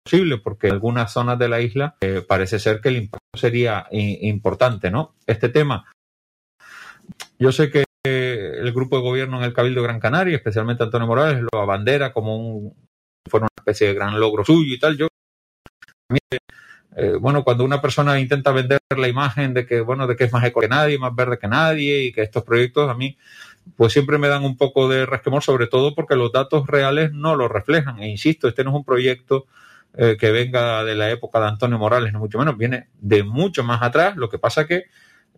posible, 0.06 0.38
porque 0.39 0.67
en 0.67 0.73
algunas 0.73 1.13
zonas 1.13 1.39
de 1.39 1.49
la 1.49 1.62
isla 1.62 1.95
eh, 2.01 2.21
parece 2.28 2.60
ser 2.60 2.82
que 2.82 2.89
el 2.89 2.97
impacto 2.97 3.38
sería 3.38 3.88
importante, 3.91 4.91
¿no? 4.91 5.15
Este 5.25 5.47
tema 5.49 5.86
yo 7.38 7.51
sé 7.51 7.69
que 7.69 7.86
el 8.06 8.71
grupo 8.71 8.97
de 8.97 9.04
gobierno 9.04 9.38
en 9.38 9.43
el 9.43 9.54
Cabildo 9.54 9.82
de 9.82 9.88
Gran 9.88 9.99
Canaria, 9.99 10.38
especialmente 10.38 10.84
Antonio 10.84 11.08
Morales, 11.08 11.41
lo 11.41 11.60
abandera 11.60 12.13
como 12.13 12.38
un, 12.38 12.75
fue 13.30 13.39
una 13.39 13.49
especie 13.58 13.88
de 13.88 13.93
gran 13.93 14.19
logro 14.19 14.45
suyo 14.45 14.73
y 14.73 14.80
tal. 14.80 14.97
Yo, 14.97 15.08
eh, 16.97 17.17
bueno, 17.19 17.43
cuando 17.43 17.65
una 17.65 17.81
persona 17.81 18.19
intenta 18.19 18.51
vender 18.51 18.79
la 18.97 19.08
imagen 19.08 19.53
de 19.53 19.65
que, 19.65 19.81
bueno, 19.81 20.08
de 20.08 20.15
que 20.15 20.23
es 20.23 20.34
más 20.34 20.43
eco 20.45 20.62
que 20.62 20.69
nadie, 20.69 20.97
más 20.97 21.13
verde 21.13 21.38
que 21.38 21.47
nadie 21.47 22.03
y 22.03 22.13
que 22.13 22.21
estos 22.21 22.43
proyectos 22.43 22.89
a 22.89 22.93
mí, 22.93 23.17
pues 23.75 23.91
siempre 23.91 24.17
me 24.17 24.29
dan 24.29 24.43
un 24.45 24.55
poco 24.55 24.88
de 24.88 25.05
resquemor, 25.05 25.43
sobre 25.43 25.67
todo 25.67 25.93
porque 25.93 26.15
los 26.15 26.31
datos 26.31 26.67
reales 26.67 27.12
no 27.12 27.36
lo 27.36 27.47
reflejan. 27.47 27.99
E 27.99 28.10
insisto, 28.10 28.47
este 28.47 28.63
no 28.63 28.69
es 28.69 28.77
un 28.77 28.86
proyecto 28.86 29.45
eh, 29.97 30.15
que 30.17 30.31
venga 30.31 30.84
de 30.86 30.95
la 30.95 31.10
época 31.10 31.39
de 31.39 31.47
Antonio 31.47 31.77
Morales, 31.77 32.13
no 32.13 32.19
mucho 32.19 32.38
menos, 32.38 32.58
viene 32.58 32.88
de 32.99 33.23
mucho 33.23 33.63
más 33.63 33.81
atrás. 33.81 34.15
Lo 34.15 34.29
que 34.29 34.39
pasa 34.39 34.65
que 34.65 34.86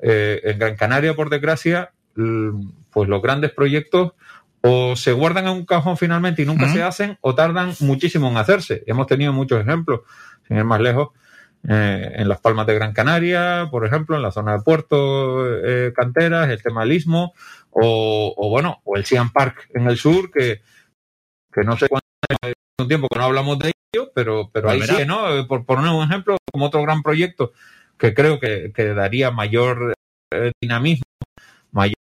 eh, 0.02 0.42
en 0.44 0.60
Gran 0.60 0.76
Canaria, 0.76 1.16
por 1.16 1.30
desgracia, 1.30 1.92
pues 2.14 3.10
los 3.10 3.22
grandes 3.22 3.52
proyectos 3.52 4.14
o 4.62 4.96
se 4.96 5.12
guardan 5.12 5.48
en 5.48 5.54
un 5.54 5.66
cajón 5.66 5.98
finalmente 5.98 6.42
y 6.42 6.46
nunca 6.46 6.68
se 6.72 6.82
hacen 6.82 7.18
o 7.22 7.36
tardan 7.36 7.74
muchísimo 7.80 8.28
en 8.30 8.38
hacerse. 8.38 8.84
Hemos 8.88 9.08
tenido 9.08 9.32
muchos 9.34 9.62
ejemplos, 9.62 10.02
sin 10.48 10.58
ir 10.58 10.64
más 10.64 10.82
lejos, 10.82 11.10
eh, 11.70 12.14
en 12.16 12.30
las 12.30 12.40
Palmas 12.40 12.66
de 12.66 12.76
Gran 12.76 12.94
Canaria, 12.94 13.68
por 13.70 13.86
ejemplo, 13.86 14.16
en 14.16 14.22
la 14.22 14.32
zona 14.32 14.54
de 14.54 14.64
Puerto 14.64 15.46
eh, 15.46 15.92
Canteras, 15.94 16.50
el 16.50 16.64
tema 16.64 16.82
del 16.82 16.94
Istmo, 16.94 17.34
o, 17.72 18.50
bueno, 18.50 18.82
o 18.86 18.96
el 18.96 19.04
Siam 19.04 19.32
Park 19.32 19.70
en 19.74 19.88
el 19.88 19.98
sur, 19.98 20.32
que, 20.32 20.62
que 21.52 21.64
no 21.64 21.78
sé 21.78 21.90
cuánto 21.90 22.08
tiempo 22.88 23.10
que 23.10 23.20
no 23.20 23.26
hablamos 23.26 23.60
de 23.60 23.74
ello, 23.94 24.12
pero, 24.16 24.50
pero 24.54 24.70
ahí 24.70 24.82
sí, 24.82 25.06
¿no? 25.06 25.36
Eh, 25.36 25.44
por 25.44 25.66
poner 25.66 25.92
un 25.92 26.06
ejemplo, 26.06 26.38
como 26.52 26.68
otro 26.68 26.82
gran 26.84 27.04
proyecto 27.04 27.52
que 27.98 28.14
creo 28.14 28.40
que, 28.40 28.72
que 28.74 28.94
daría 28.94 29.32
mayor 29.32 29.94
dinamismo, 30.62 31.04
mayor 31.72 31.96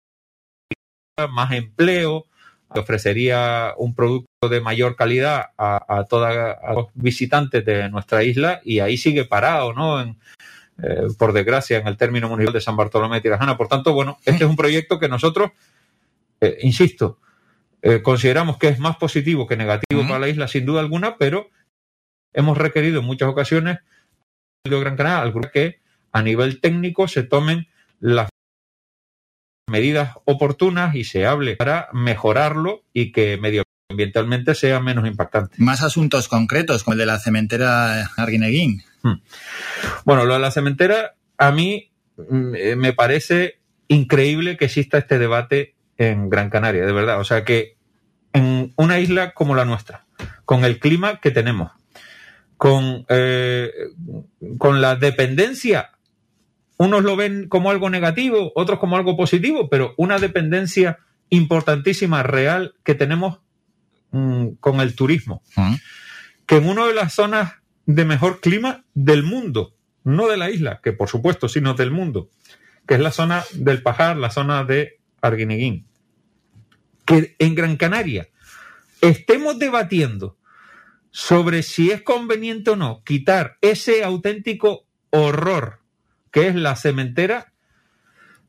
más 1.30 1.52
empleo, 1.54 2.26
ofrecería 2.80 3.74
un 3.78 3.96
producto 3.96 4.50
de 4.50 4.62
mayor 4.62 4.96
calidad 4.96 5.52
a, 5.58 6.00
a 6.00 6.06
todos 6.06 6.30
los 6.76 6.88
visitantes 6.94 7.64
de 7.66 7.90
nuestra 7.90 8.24
isla 8.24 8.62
y 8.64 8.80
ahí 8.80 8.98
sigue 8.98 9.26
parado, 9.26 9.74
¿no? 9.74 10.02
En, 10.02 10.18
eh, 10.82 11.08
por 11.18 11.34
desgracia, 11.34 11.78
en 11.78 11.88
el 11.88 11.98
término 11.98 12.28
municipal 12.28 12.54
de 12.54 12.62
San 12.62 12.76
Bartolomé 12.76 13.18
de 13.18 13.22
Tirajana. 13.22 13.58
Por 13.58 13.68
tanto, 13.68 13.94
bueno, 13.94 14.18
este 14.26 14.44
es 14.44 14.50
un 14.50 14.56
proyecto 14.56 15.00
que 15.00 15.08
nosotros, 15.08 15.52
eh, 16.42 16.58
insisto, 16.62 17.20
eh, 17.82 18.02
consideramos 18.02 18.58
que 18.58 18.70
es 18.70 18.80
más 18.80 18.98
positivo 18.98 19.46
que 19.46 19.58
negativo 19.58 20.02
para 20.08 20.20
la 20.20 20.30
isla, 20.30 20.48
sin 20.48 20.66
duda 20.66 20.80
alguna, 20.80 21.18
pero 21.18 21.50
hemos 22.34 22.58
requerido 22.58 23.02
en 23.02 23.06
muchas 23.06 23.30
ocasiones 23.30 23.80
de 24.64 24.80
Gran 24.80 24.96
Canaria 24.96 25.22
al 25.22 25.32
grupo 25.32 25.50
que 25.54 25.80
a 26.12 26.24
nivel 26.24 26.60
técnico 26.60 27.08
se 27.08 27.24
tomen 27.24 27.68
las 28.00 28.30
medidas 29.68 30.16
oportunas 30.26 30.96
y 30.96 31.04
se 31.04 31.26
hable 31.26 31.56
para 31.56 31.90
mejorarlo 31.94 32.84
y 32.94 33.12
que 33.12 33.38
medioambientalmente 33.38 34.56
sea 34.56 34.80
menos 34.80 35.08
impactante. 35.08 35.56
Más 35.58 35.84
asuntos 35.84 36.28
concretos, 36.28 36.84
como 36.84 36.94
el 36.94 37.00
de 37.00 37.06
la 37.06 37.20
cementera 37.20 38.10
Arguineguín. 38.18 38.84
Hmm. 39.02 39.22
Bueno, 40.06 40.26
lo 40.26 40.34
de 40.34 40.40
la 40.40 40.52
cementera, 40.52 41.16
a 41.38 41.52
mí 41.52 41.92
mm, 42.18 42.56
eh, 42.56 42.76
me 42.76 42.94
parece 42.94 43.60
increíble 43.88 44.58
que 44.58 44.66
exista 44.66 44.98
este 44.98 45.20
debate 45.20 45.76
en 45.98 46.30
Gran 46.30 46.50
Canaria, 46.50 46.86
de 46.86 46.94
verdad. 46.94 47.20
O 47.20 47.24
sea 47.24 47.44
que 47.44 47.78
en 48.34 48.74
una 48.76 49.00
isla 49.00 49.32
como 49.32 49.56
la 49.56 49.66
nuestra, 49.66 50.06
con 50.46 50.66
el 50.66 50.80
clima 50.80 51.20
que 51.20 51.32
tenemos, 51.32 51.72
con, 52.58 53.06
eh, 53.10 53.72
con 54.58 54.82
la 54.82 54.96
dependencia 54.96 55.93
unos 56.78 57.04
lo 57.04 57.16
ven 57.16 57.48
como 57.48 57.70
algo 57.70 57.90
negativo, 57.90 58.52
otros 58.56 58.80
como 58.80 58.98
algo 58.98 59.16
positivo, 59.16 59.70
pero 59.70 59.94
una 59.98 60.20
dependencia 60.20 61.00
importantísima, 61.30 62.24
real, 62.24 62.76
que 62.84 62.96
tenemos 62.96 63.40
mm, 64.12 64.54
con 64.60 64.80
el 64.82 64.96
turismo. 64.96 65.42
Que 66.46 66.58
en 66.58 66.68
una 66.68 66.86
de 66.86 66.94
las 66.94 67.14
zonas 67.14 67.54
de 67.86 68.06
mejor 68.06 68.40
clima 68.40 68.86
del 68.94 69.24
mundo, 69.24 69.76
no 70.04 70.28
de 70.28 70.38
la 70.38 70.50
isla, 70.50 70.80
que 70.84 70.94
por 70.94 71.10
supuesto, 71.10 71.48
sino 71.48 71.74
del 71.74 71.92
mundo, 71.92 72.30
que 72.88 72.96
es 72.96 73.00
la 73.00 73.12
zona 73.12 73.44
del 73.54 73.82
Pajar, 73.82 74.18
la 74.18 74.30
zona 74.30 74.64
de 74.64 75.00
Arguineguín. 75.22 75.88
Que 77.06 77.36
en 77.40 77.56
Gran 77.56 77.78
Canaria 77.78 78.30
estemos 79.02 79.60
debatiendo 79.60 80.38
sobre 81.12 81.64
si 81.64 81.92
es 81.92 82.02
conveniente 82.02 82.72
o 82.72 82.76
no 82.76 83.04
quitar 83.04 83.58
ese 83.62 84.04
auténtico 84.04 84.88
horror 85.12 85.83
que 86.34 86.48
es 86.48 86.56
la 86.56 86.76
cementera, 86.76 87.54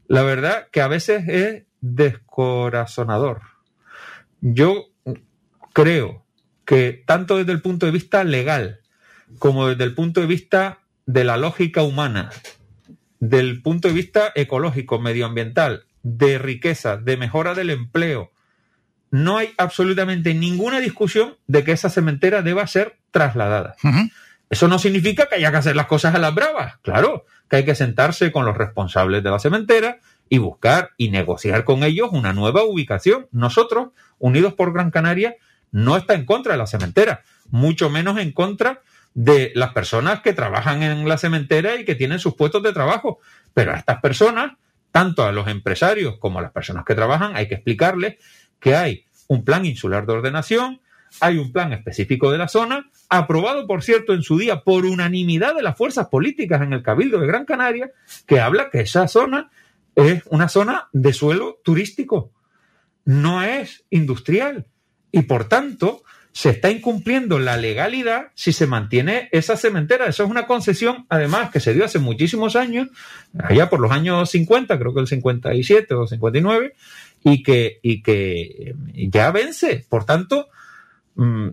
la 0.09 0.23
verdad 0.23 0.69
que 0.73 0.81
a 0.81 0.89
veces 0.89 1.29
es 1.29 1.65
descorazonador. 1.81 3.43
Yo 4.41 4.87
creo 5.75 6.25
que 6.65 7.05
tanto 7.07 7.37
desde 7.37 7.53
el 7.53 7.61
punto 7.61 7.87
de 7.87 7.93
vista 7.93 8.25
legal 8.25 8.81
como 9.39 9.69
desde 9.69 9.85
el 9.85 9.95
punto 9.95 10.21
de 10.21 10.27
vista 10.27 10.81
de 11.07 11.25
la 11.25 11.37
lógica 11.37 11.83
humana, 11.83 12.31
del 13.21 13.61
punto 13.63 13.89
de 13.89 13.95
vista 13.95 14.33
ecológico, 14.35 14.99
medioambiental, 14.99 15.87
de 16.03 16.39
riqueza, 16.39 16.97
de 16.97 17.17
mejora 17.19 17.55
del 17.55 17.71
empleo, 17.71 18.33
no 19.11 19.37
hay 19.37 19.53
absolutamente 19.59 20.35
ninguna 20.35 20.81
discusión 20.81 21.37
de 21.47 21.65
que 21.65 21.73
esa 21.73 21.91
cementera 21.91 22.43
deba 22.43 22.67
ser 22.67 22.99
trasladada. 23.11 23.77
Eso 24.49 24.69
no 24.69 24.79
significa 24.79 25.27
que 25.27 25.37
haya 25.37 25.51
que 25.51 25.57
hacer 25.59 25.77
las 25.77 25.87
cosas 25.87 26.15
a 26.15 26.19
las 26.19 26.35
bravas, 26.35 26.79
claro, 26.83 27.27
que 27.49 27.57
hay 27.57 27.65
que 27.65 27.75
sentarse 27.75 28.33
con 28.33 28.45
los 28.45 28.57
responsables 28.57 29.23
de 29.23 29.31
la 29.31 29.39
cementera 29.39 29.99
y 30.29 30.39
buscar 30.39 30.91
y 30.97 31.11
negociar 31.11 31.65
con 31.65 31.83
ellos 31.83 32.11
una 32.13 32.33
nueva 32.33 32.65
ubicación. 32.65 33.27
Nosotros, 33.31 33.89
Unidos 34.19 34.55
por 34.55 34.73
Gran 34.73 34.91
Canaria, 34.91 35.37
no 35.71 35.97
está 35.97 36.15
en 36.15 36.25
contra 36.25 36.53
de 36.53 36.59
la 36.59 36.67
cementera, 36.67 37.23
mucho 37.51 37.91
menos 37.91 38.19
en 38.19 38.33
contra 38.33 38.81
de 39.15 39.53
las 39.55 39.73
personas 39.73 40.21
que 40.21 40.33
trabajan 40.33 40.83
en 40.83 41.09
la 41.09 41.19
cementera 41.19 41.77
y 41.77 41.85
que 41.85 41.95
tienen 41.95 42.19
sus 42.19 42.35
puestos 42.35 42.63
de 42.63 42.73
trabajo. 42.73 43.21
Pero 43.53 43.73
a 43.73 43.77
estas 43.77 44.01
personas, 44.01 44.53
tanto 44.91 45.25
a 45.25 45.33
los 45.33 45.49
empresarios 45.49 46.17
como 46.19 46.39
a 46.39 46.43
las 46.43 46.53
personas 46.53 46.85
que 46.85 46.95
trabajan, 46.95 47.37
hay 47.37 47.49
que 47.49 47.55
explicarles 47.55 48.17
que 48.61 48.75
hay 48.75 49.07
un 49.29 49.45
plan 49.45 49.65
insular 49.65 50.07
de 50.07 50.13
ordenación, 50.13 50.81
hay 51.21 51.39
un 51.39 51.53
plan 51.53 51.73
específico 51.73 52.31
de 52.31 52.39
la 52.39 52.49
zona, 52.49 52.91
aprobado, 53.09 53.67
por 53.67 53.83
cierto, 53.83 54.15
en 54.15 54.23
su 54.23 54.39
día 54.39 54.63
por 54.63 54.85
unanimidad 54.85 55.55
de 55.55 55.63
las 55.63 55.77
fuerzas 55.77 56.09
políticas 56.09 56.63
en 56.63 56.73
el 56.73 56.83
Cabildo 56.83 57.21
de 57.21 57.27
Gran 57.27 57.45
Canaria, 57.45 57.91
que 58.27 58.41
habla 58.41 58.71
que 58.71 58.81
esa 58.81 59.09
zona 59.09 59.51
es 59.95 60.23
una 60.27 60.49
zona 60.49 60.89
de 60.93 61.13
suelo 61.13 61.61
turístico, 61.63 62.33
no 63.05 63.43
es 63.43 63.85
industrial. 63.91 64.67
Y 65.13 65.23
por 65.23 65.45
tanto, 65.45 66.03
se 66.33 66.51
está 66.51 66.69
incumpliendo 66.69 67.39
la 67.39 67.57
legalidad 67.57 68.33
si 68.35 68.53
se 68.53 68.67
mantiene 68.67 69.29
esa 69.31 69.57
cementera. 69.57 70.07
Eso 70.07 70.25
es 70.25 70.31
una 70.31 70.47
concesión, 70.47 71.07
además, 71.09 71.51
que 71.51 71.61
se 71.61 71.73
dio 71.75 71.85
hace 71.85 72.01
muchísimos 72.01 72.57
años, 72.57 72.89
allá 73.39 73.71
por 73.71 73.79
los 73.79 73.93
años 73.93 74.31
50, 74.31 74.77
creo 74.77 74.93
que 74.93 75.01
el 75.01 75.07
57 75.07 75.95
o 75.95 76.09
59, 76.09 76.75
y 77.23 77.43
que, 77.45 77.79
y 77.83 78.03
que 78.03 78.75
ya 78.95 79.31
vence. 79.31 79.87
Por 79.89 80.05
tanto, 80.05 80.49
Mm, 81.15 81.49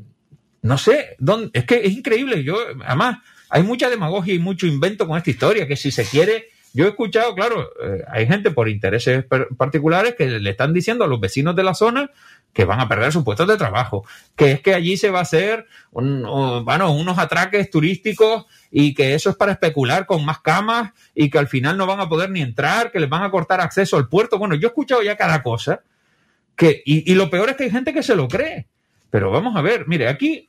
no 0.64 0.78
sé, 0.78 1.16
dónde, 1.20 1.50
es 1.54 1.66
que 1.66 1.82
es 1.86 1.92
increíble. 1.92 2.44
Yo, 2.44 2.58
además, 2.86 3.20
hay 3.50 3.64
mucha 3.64 3.90
demagogia 3.90 4.34
y 4.34 4.40
mucho 4.40 4.68
invento 4.68 5.08
con 5.08 5.18
esta 5.18 5.30
historia, 5.30 5.68
que 5.68 5.76
si 5.76 5.92
se 5.92 6.06
quiere, 6.06 6.46
yo 6.74 6.86
he 6.86 6.90
escuchado, 6.90 7.36
claro, 7.36 7.70
eh, 7.84 8.04
hay 8.08 8.28
gente 8.28 8.52
por 8.52 8.70
intereses 8.70 9.26
particulares 9.58 10.16
que 10.16 10.28
le 10.28 10.50
están 10.52 10.74
diciendo 10.74 11.04
a 11.04 11.08
los 11.08 11.20
vecinos 11.20 11.56
de 11.56 11.64
la 11.64 11.74
zona 11.74 12.12
que 12.54 12.66
van 12.66 12.80
a 12.80 12.88
perder 12.88 13.12
sus 13.12 13.24
puestos 13.24 13.48
de 13.48 13.58
trabajo, 13.58 14.06
que 14.36 14.52
es 14.52 14.62
que 14.62 14.74
allí 14.74 14.98
se 14.98 15.10
va 15.10 15.20
a 15.20 15.24
hacer 15.24 15.68
bueno, 15.92 16.92
unos 16.94 17.18
atraques 17.18 17.70
turísticos 17.70 18.46
y 18.70 18.94
que 18.94 19.16
eso 19.16 19.30
es 19.30 19.36
para 19.36 19.54
especular 19.54 20.06
con 20.06 20.24
más 20.26 20.40
camas 20.40 20.92
y 21.16 21.30
que 21.30 21.40
al 21.40 21.48
final 21.48 21.78
no 21.78 21.88
van 21.88 22.00
a 22.00 22.10
poder 22.10 22.30
ni 22.30 22.42
entrar, 22.42 22.92
que 22.92 23.00
les 23.00 23.10
van 23.10 23.24
a 23.24 23.32
cortar 23.32 23.62
acceso 23.62 23.98
al 23.98 24.08
puerto. 24.08 24.38
Bueno, 24.38 24.56
yo 24.56 24.68
he 24.68 24.70
escuchado 24.70 25.02
ya 25.02 25.18
cada 25.18 25.44
cosa, 25.44 25.82
que, 26.56 26.82
y, 26.86 27.10
y 27.12 27.16
lo 27.16 27.30
peor 27.30 27.50
es 27.50 27.56
que 27.56 27.64
hay 27.66 27.72
gente 27.72 27.94
que 27.94 28.04
se 28.04 28.16
lo 28.16 28.28
cree. 28.28 28.68
Pero 29.12 29.30
vamos 29.30 29.56
a 29.56 29.62
ver, 29.62 29.88
mire, 29.88 30.08
aquí 30.08 30.48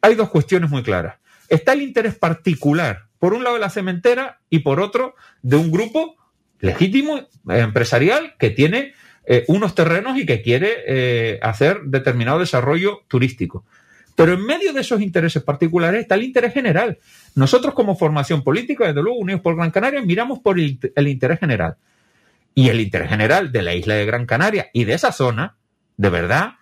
hay 0.00 0.14
dos 0.14 0.30
cuestiones 0.30 0.70
muy 0.70 0.82
claras. 0.82 1.16
Está 1.48 1.74
el 1.74 1.82
interés 1.82 2.16
particular, 2.16 3.04
por 3.18 3.34
un 3.34 3.44
lado 3.44 3.54
de 3.54 3.60
la 3.60 3.70
cementera 3.70 4.40
y 4.50 4.60
por 4.60 4.80
otro 4.80 5.14
de 5.42 5.56
un 5.56 5.70
grupo 5.70 6.16
legítimo, 6.60 7.28
empresarial, 7.48 8.34
que 8.38 8.50
tiene 8.50 8.94
eh, 9.26 9.44
unos 9.48 9.74
terrenos 9.74 10.18
y 10.18 10.26
que 10.26 10.42
quiere 10.42 10.76
eh, 10.86 11.38
hacer 11.42 11.82
determinado 11.84 12.38
desarrollo 12.38 13.02
turístico. 13.08 13.64
Pero 14.16 14.32
en 14.32 14.44
medio 14.44 14.72
de 14.72 14.80
esos 14.80 15.00
intereses 15.00 15.42
particulares 15.42 16.00
está 16.00 16.16
el 16.16 16.24
interés 16.24 16.52
general. 16.52 16.98
Nosotros 17.36 17.74
como 17.74 17.96
formación 17.96 18.42
política, 18.42 18.86
desde 18.86 19.02
luego, 19.02 19.18
Unidos 19.18 19.42
por 19.42 19.54
Gran 19.54 19.70
Canaria, 19.70 20.00
miramos 20.02 20.40
por 20.40 20.58
el, 20.58 20.78
el 20.96 21.08
interés 21.08 21.38
general. 21.38 21.76
Y 22.54 22.70
el 22.70 22.80
interés 22.80 23.10
general 23.10 23.52
de 23.52 23.62
la 23.62 23.74
isla 23.74 23.94
de 23.94 24.06
Gran 24.06 24.26
Canaria 24.26 24.70
y 24.72 24.84
de 24.84 24.94
esa 24.94 25.12
zona, 25.12 25.56
de 25.96 26.10
verdad, 26.10 26.54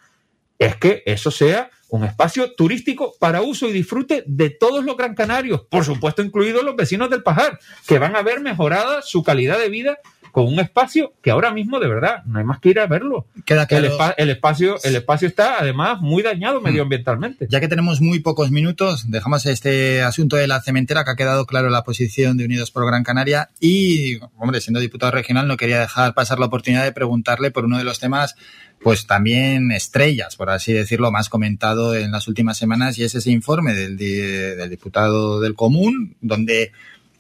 es 0.59 0.77
que 0.77 1.03
eso 1.07 1.31
sea 1.31 1.71
un 1.89 2.05
espacio 2.05 2.55
turístico 2.55 3.15
para 3.21 3.43
uso 3.43 3.69
y 3.69 3.73
disfrute 3.73 4.25
de 4.27 4.51
todos 4.51 4.85
los 4.85 4.97
gran 4.97 5.15
canarios, 5.15 5.63
por 5.71 5.85
supuesto 5.85 6.23
incluidos 6.23 6.65
los 6.65 6.77
vecinos 6.77 7.11
del 7.11 7.23
Pajar, 7.23 7.59
que 7.87 7.99
van 7.99 8.17
a 8.17 8.23
ver 8.23 8.41
mejorada 8.41 9.03
su 9.03 9.23
calidad 9.23 9.59
de 9.59 9.69
vida 9.69 9.99
con 10.37 10.53
un 10.53 10.61
espacio 10.61 11.15
que 11.23 11.31
ahora 11.31 11.51
mismo 11.51 11.81
de 11.81 11.89
verdad 11.89 12.23
no 12.27 12.39
hay 12.39 12.45
más 12.45 12.61
que 12.61 12.69
ir 12.69 12.79
a 12.79 12.87
verlo. 12.87 13.27
Queda 13.47 13.67
el, 13.71 13.91
el, 14.19 14.29
espacio, 14.29 14.77
el 14.85 14.95
espacio 14.95 15.29
está 15.29 15.57
además 15.59 16.03
muy 16.03 16.23
dañado 16.23 16.61
mm. 16.61 16.65
medioambientalmente. 16.65 17.47
Ya 17.49 17.59
que 17.59 17.69
tenemos 17.69 18.03
muy 18.03 18.21
pocos 18.21 18.51
minutos, 18.51 19.11
dejamos 19.11 19.47
este 19.47 20.03
asunto 20.03 20.37
de 20.37 20.47
la 20.47 20.61
cementera 20.61 21.05
que 21.05 21.13
ha 21.13 21.17
quedado 21.17 21.47
claro 21.47 21.71
la 21.71 21.85
posición 21.85 22.37
de 22.37 22.45
Unidos 22.45 22.71
por 22.71 22.85
Gran 22.85 23.03
Canaria 23.03 23.49
y, 23.61 24.19
hombre, 24.37 24.61
siendo 24.61 24.79
diputado 24.79 25.11
regional 25.11 25.49
no 25.49 25.57
quería 25.57 25.81
dejar 25.81 26.13
pasar 26.13 26.39
la 26.39 26.45
oportunidad 26.45 26.85
de 26.85 26.93
preguntarle 26.93 27.51
por 27.51 27.65
uno 27.65 27.79
de 27.79 27.85
los 27.85 27.99
temas 27.99 28.37
pues 28.83 29.07
también 29.07 29.73
estrellas, 29.73 30.37
por 30.37 30.51
así 30.51 30.75
decirlo, 30.75 31.11
más 31.11 31.31
comentado 31.31 31.95
en 31.97 32.13
las 32.13 32.29
últimas 32.29 32.59
semanas, 32.59 32.99
y 32.99 33.05
es 33.05 33.15
ese 33.15 33.31
informe 33.31 33.73
del, 33.73 33.97
del 33.97 34.69
diputado 34.69 35.41
del 35.41 35.55
Común, 35.55 36.19
donde 36.21 36.73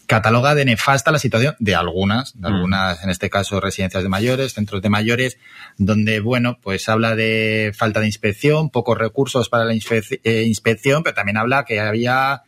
cataloga 0.06 0.54
de 0.54 0.64
nefasta 0.64 1.12
la 1.12 1.18
situación 1.18 1.56
de 1.58 1.74
algunas, 1.74 2.34
de 2.34 2.48
mm. 2.48 2.54
algunas, 2.54 3.04
en 3.04 3.10
este 3.10 3.28
caso, 3.28 3.60
residencias 3.60 4.02
de 4.02 4.08
mayores, 4.08 4.54
centros 4.54 4.82
de 4.82 4.88
mayores, 4.88 5.38
donde, 5.76 6.20
bueno, 6.20 6.58
pues 6.62 6.88
habla 6.88 7.16
de 7.16 7.72
falta 7.74 8.00
de 8.00 8.06
inspección, 8.06 8.70
pocos 8.70 8.96
recursos 8.96 9.48
para 9.48 9.64
la 9.64 9.72
eh, 9.72 10.42
inspección, 10.46 11.02
pero 11.02 11.14
también 11.14 11.36
habla 11.36 11.64
que 11.64 11.80
había, 11.80 12.42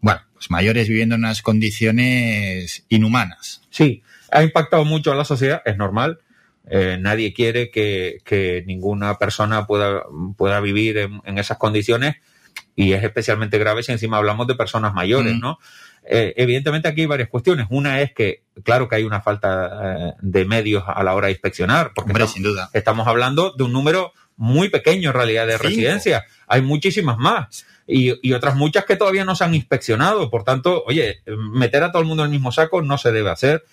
bueno, 0.00 0.20
pues 0.34 0.50
mayores 0.50 0.88
viviendo 0.88 1.14
en 1.14 1.22
unas 1.22 1.42
condiciones 1.42 2.84
inhumanas. 2.88 3.62
Sí, 3.70 4.02
ha 4.30 4.42
impactado 4.42 4.84
mucho 4.84 5.12
a 5.12 5.14
la 5.14 5.24
sociedad, 5.24 5.62
es 5.64 5.76
normal. 5.76 6.18
Eh, 6.68 6.98
nadie 7.00 7.32
quiere 7.32 7.70
que, 7.70 8.64
ninguna 8.66 9.18
persona 9.18 9.66
pueda, 9.66 10.02
pueda 10.36 10.60
vivir 10.60 10.98
en, 10.98 11.38
esas 11.38 11.58
condiciones 11.58 12.16
y 12.76 12.92
es 12.92 13.02
especialmente 13.02 13.58
grave 13.58 13.82
si 13.82 13.92
encima 13.92 14.16
hablamos 14.16 14.46
de 14.46 14.54
personas 14.54 14.94
mayores, 14.94 15.34
mm. 15.34 15.40
¿no? 15.40 15.58
Eh, 16.02 16.34
evidentemente 16.36 16.88
aquí 16.88 17.02
hay 17.02 17.06
varias 17.06 17.28
cuestiones. 17.28 17.66
Una 17.70 18.00
es 18.00 18.12
que, 18.12 18.42
claro 18.64 18.88
que 18.88 18.96
hay 18.96 19.04
una 19.04 19.20
falta 19.20 20.08
eh, 20.08 20.14
de 20.20 20.44
medios 20.44 20.82
a 20.86 21.02
la 21.02 21.14
hora 21.14 21.26
de 21.26 21.32
inspeccionar, 21.32 21.92
porque 21.94 22.12
estamos, 22.12 22.32
sin 22.32 22.42
duda. 22.42 22.70
estamos 22.72 23.06
hablando 23.06 23.52
de 23.56 23.64
un 23.64 23.72
número 23.72 24.12
muy 24.36 24.70
pequeño 24.70 25.10
en 25.10 25.14
realidad 25.14 25.46
de 25.46 25.58
residencias. 25.58 26.24
Hay 26.46 26.62
muchísimas 26.62 27.18
más. 27.18 27.66
Y, 27.86 28.32
otras 28.32 28.56
muchas 28.56 28.84
que 28.86 28.96
todavía 28.96 29.24
no 29.24 29.36
se 29.36 29.44
han 29.44 29.54
inspeccionado. 29.54 30.30
Por 30.30 30.44
tanto, 30.44 30.82
oye, 30.86 31.22
meter 31.26 31.82
a 31.82 31.92
todo 31.92 32.00
el 32.00 32.08
mundo 32.08 32.22
en 32.22 32.28
el 32.28 32.32
mismo 32.32 32.50
saco 32.50 32.80
no 32.80 32.96
se 32.96 33.12
debe 33.12 33.30
hacer. 33.30 33.64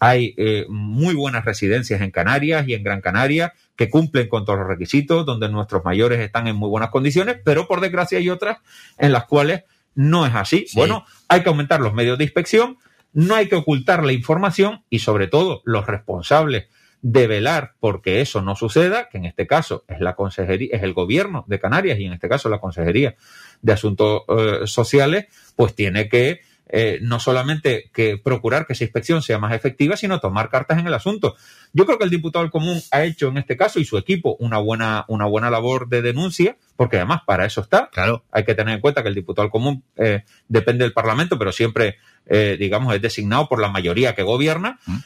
Hay 0.00 0.34
eh, 0.38 0.64
muy 0.68 1.14
buenas 1.14 1.44
residencias 1.44 2.00
en 2.00 2.10
Canarias 2.10 2.66
y 2.66 2.74
en 2.74 2.82
Gran 2.82 3.00
Canaria 3.00 3.52
que 3.76 3.90
cumplen 3.90 4.28
con 4.28 4.44
todos 4.44 4.58
los 4.58 4.68
requisitos, 4.68 5.26
donde 5.26 5.48
nuestros 5.48 5.84
mayores 5.84 6.20
están 6.20 6.46
en 6.46 6.56
muy 6.56 6.68
buenas 6.68 6.90
condiciones, 6.90 7.38
pero 7.44 7.66
por 7.66 7.80
desgracia 7.80 8.18
hay 8.18 8.30
otras 8.30 8.58
en 8.98 9.12
las 9.12 9.24
cuales 9.26 9.64
no 9.94 10.26
es 10.26 10.34
así. 10.34 10.66
Bueno, 10.74 11.04
hay 11.28 11.42
que 11.42 11.48
aumentar 11.48 11.80
los 11.80 11.94
medios 11.94 12.18
de 12.18 12.24
inspección, 12.24 12.78
no 13.12 13.34
hay 13.34 13.48
que 13.48 13.56
ocultar 13.56 14.04
la 14.04 14.12
información 14.12 14.84
y 14.90 15.00
sobre 15.00 15.28
todo 15.28 15.62
los 15.64 15.86
responsables 15.86 16.68
de 17.00 17.26
velar 17.26 17.74
porque 17.80 18.22
eso 18.22 18.40
no 18.40 18.56
suceda, 18.56 19.10
que 19.10 19.18
en 19.18 19.26
este 19.26 19.46
caso 19.46 19.84
es 19.88 20.00
la 20.00 20.14
consejería, 20.16 20.70
es 20.72 20.82
el 20.82 20.94
gobierno 20.94 21.44
de 21.46 21.60
Canarias 21.60 21.98
y 21.98 22.06
en 22.06 22.14
este 22.14 22.30
caso 22.30 22.48
la 22.48 22.60
consejería 22.60 23.14
de 23.60 23.72
asuntos 23.72 24.22
eh, 24.28 24.60
sociales, 24.64 25.26
pues 25.54 25.74
tiene 25.74 26.08
que 26.08 26.40
eh, 26.66 26.98
no 27.02 27.20
solamente 27.20 27.90
que 27.92 28.16
procurar 28.16 28.66
que 28.66 28.72
esa 28.72 28.84
inspección 28.84 29.20
sea 29.20 29.38
más 29.38 29.52
efectiva, 29.52 29.96
sino 29.96 30.18
tomar 30.18 30.48
cartas 30.48 30.78
en 30.78 30.86
el 30.86 30.94
asunto. 30.94 31.36
Yo 31.74 31.84
creo 31.84 31.98
que 31.98 32.04
el 32.04 32.10
diputado 32.10 32.42
del 32.42 32.50
común 32.50 32.80
ha 32.90 33.04
hecho 33.04 33.28
en 33.28 33.36
este 33.36 33.56
caso 33.56 33.80
y 33.80 33.84
su 33.84 33.98
equipo 33.98 34.36
una 34.40 34.58
buena, 34.58 35.04
una 35.08 35.26
buena 35.26 35.50
labor 35.50 35.88
de 35.88 36.00
denuncia, 36.00 36.56
porque 36.76 36.96
además 36.96 37.20
para 37.26 37.44
eso 37.44 37.60
está. 37.60 37.90
Claro. 37.92 38.24
Hay 38.32 38.44
que 38.44 38.54
tener 38.54 38.74
en 38.74 38.80
cuenta 38.80 39.02
que 39.02 39.08
el 39.08 39.14
diputado 39.14 39.44
del 39.44 39.52
común 39.52 39.84
eh, 39.96 40.24
depende 40.48 40.84
del 40.84 40.94
Parlamento, 40.94 41.38
pero 41.38 41.52
siempre, 41.52 41.98
eh, 42.26 42.56
digamos, 42.58 42.94
es 42.94 43.02
designado 43.02 43.46
por 43.46 43.60
la 43.60 43.68
mayoría 43.68 44.14
que 44.14 44.22
gobierna. 44.22 44.78
Mm. 44.86 44.96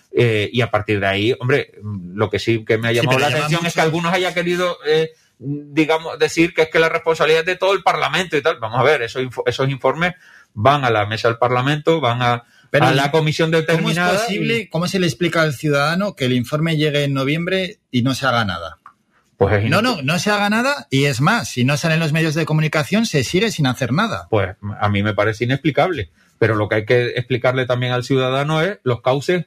y 0.53 0.61
a 0.61 0.71
partir 0.71 1.01
de 1.01 1.07
ahí, 1.07 1.35
hombre, 1.41 1.73
lo 1.83 2.31
que 2.31 2.39
sí 2.39 2.65
que 2.65 2.79
me 2.79 2.89
ha 2.89 2.93
llamado 2.93 3.19
la 3.19 3.29
atención 3.29 3.67
es 3.67 3.75
que 3.75 3.81
algunos 3.81 4.13
haya 4.13 4.33
querido 4.33 4.79
digamos, 5.41 6.19
decir 6.19 6.53
que 6.53 6.63
es 6.63 6.69
que 6.69 6.81
la 6.81 6.89
responsabilidad 6.89 7.41
es 7.41 7.47
de 7.47 7.57
todo 7.57 7.73
el 7.73 7.83
Parlamento 7.83 8.37
y 8.37 8.43
tal. 8.43 8.59
Vamos 8.59 8.81
a 8.81 8.83
ver, 8.83 9.03
esos, 9.03 9.25
esos 9.47 9.69
informes 9.69 10.15
van 10.55 10.85
a 10.85 10.91
la 10.91 11.07
mesa 11.07 11.29
del 11.29 11.39
Parlamento, 11.39 12.01
van 12.01 12.23
a, 12.23 12.45
la 12.73 13.11
comisión 13.11 13.51
determinada. 13.51 14.09
¿Cómo 14.09 14.21
es 14.21 14.27
posible, 14.27 14.69
cómo 14.69 14.89
se 14.89 14.99
le 14.99 15.07
explica 15.07 15.43
al 15.43 15.55
ciudadano 15.55 16.15
que 16.15 16.27
el 16.27 16.33
informe 16.33 16.77
llegue 16.77 17.05
en 17.05 17.15
noviembre 17.15 17.79
y 17.91 18.03
no 18.03 18.15
se 18.15 18.27
haga 18.27 18.45
nada? 18.45 18.79
Pues 19.37 19.71
no, 19.71 19.83
no, 19.83 20.03
no 20.03 20.19
se 20.19 20.31
haga 20.33 20.51
nada 20.51 20.89
y 20.91 21.05
es 21.05 21.21
más, 21.21 21.49
si 21.49 21.65
no 21.65 21.77
salen 21.77 22.01
los 22.01 22.13
medios 22.13 22.35
de 22.35 22.45
comunicación 22.45 23.07
se 23.07 23.23
sigue 23.23 23.53
sin 23.53 23.69
hacer 23.69 23.93
nada. 23.93 24.27
Pues 24.31 24.57
a 24.81 24.89
mí 24.89 25.05
me 25.05 25.15
parece 25.15 25.45
inexplicable, 25.45 26.11
pero 26.39 26.57
lo 26.57 26.69
que 26.69 26.75
hay 26.75 26.85
que 26.85 27.11
explicarle 27.11 27.65
también 27.65 27.93
al 27.93 28.03
ciudadano 28.03 28.61
es 28.63 28.81
los 28.83 29.01
cauces 29.01 29.47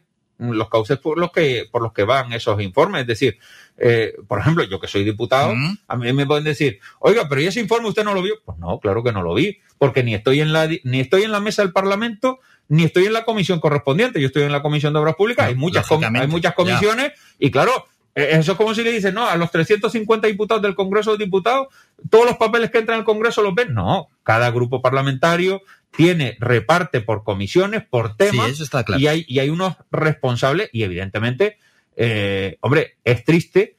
los 0.49 0.69
cauces 0.69 0.97
por 0.97 1.19
los 1.19 1.31
que 1.31 1.67
por 1.71 1.83
los 1.83 1.93
que 1.93 2.03
van 2.03 2.33
esos 2.33 2.61
informes, 2.61 3.01
es 3.01 3.07
decir, 3.07 3.37
eh, 3.83 4.13
por 4.27 4.39
ejemplo, 4.39 4.63
yo 4.63 4.79
que 4.79 4.87
soy 4.87 5.03
diputado, 5.03 5.53
a 5.87 5.97
mí 5.97 6.13
me 6.13 6.27
pueden 6.27 6.43
decir, 6.43 6.79
oiga, 6.99 7.27
pero 7.27 7.41
¿y 7.41 7.47
ese 7.47 7.59
informe 7.59 7.87
usted 7.87 8.03
no 8.03 8.13
lo 8.13 8.21
vio? 8.21 8.35
Pues 8.45 8.59
no, 8.59 8.79
claro 8.79 9.03
que 9.03 9.11
no 9.11 9.23
lo 9.23 9.33
vi, 9.33 9.57
porque 9.79 10.03
ni 10.03 10.13
estoy 10.13 10.39
en 10.39 10.53
la, 10.53 10.69
ni 10.83 10.99
estoy 10.99 11.23
en 11.23 11.31
la 11.31 11.39
mesa 11.39 11.63
del 11.63 11.71
Parlamento, 11.71 12.39
ni 12.67 12.83
estoy 12.83 13.05
en 13.05 13.13
la 13.13 13.25
comisión 13.25 13.59
correspondiente, 13.59 14.21
yo 14.21 14.27
estoy 14.27 14.43
en 14.43 14.51
la 14.51 14.61
Comisión 14.61 14.93
de 14.93 14.99
Obras 14.99 15.15
Públicas, 15.15 15.47
hay 15.47 15.55
muchas, 15.55 15.89
hay 15.91 16.27
muchas 16.27 16.53
comisiones, 16.53 17.13
y 17.39 17.49
claro, 17.49 17.71
eh, 18.13 18.29
eso 18.33 18.51
es 18.51 18.57
como 18.57 18.75
si 18.75 18.83
le 18.83 18.91
dicen, 18.91 19.15
no, 19.15 19.27
a 19.27 19.35
los 19.35 19.49
350 19.49 20.27
diputados 20.27 20.61
del 20.61 20.75
Congreso 20.75 21.17
de 21.17 21.25
Diputados, 21.25 21.67
todos 22.11 22.25
los 22.25 22.37
papeles 22.37 22.69
que 22.69 22.77
entran 22.77 22.99
al 22.99 23.05
Congreso 23.05 23.41
los 23.41 23.55
ven. 23.55 23.73
No, 23.73 24.09
cada 24.21 24.51
grupo 24.51 24.83
parlamentario 24.83 25.63
tiene, 25.89 26.37
reparte 26.39 27.01
por 27.01 27.23
comisiones, 27.23 27.83
por 27.83 28.15
temas, 28.15 28.61
y, 28.97 29.07
hay, 29.07 29.25
y 29.27 29.39
hay 29.39 29.49
unos 29.49 29.75
responsables, 29.89 30.69
y 30.71 30.83
evidentemente 30.83 31.57
eh, 31.95 32.57
hombre, 32.61 32.97
es 33.03 33.23
triste 33.23 33.75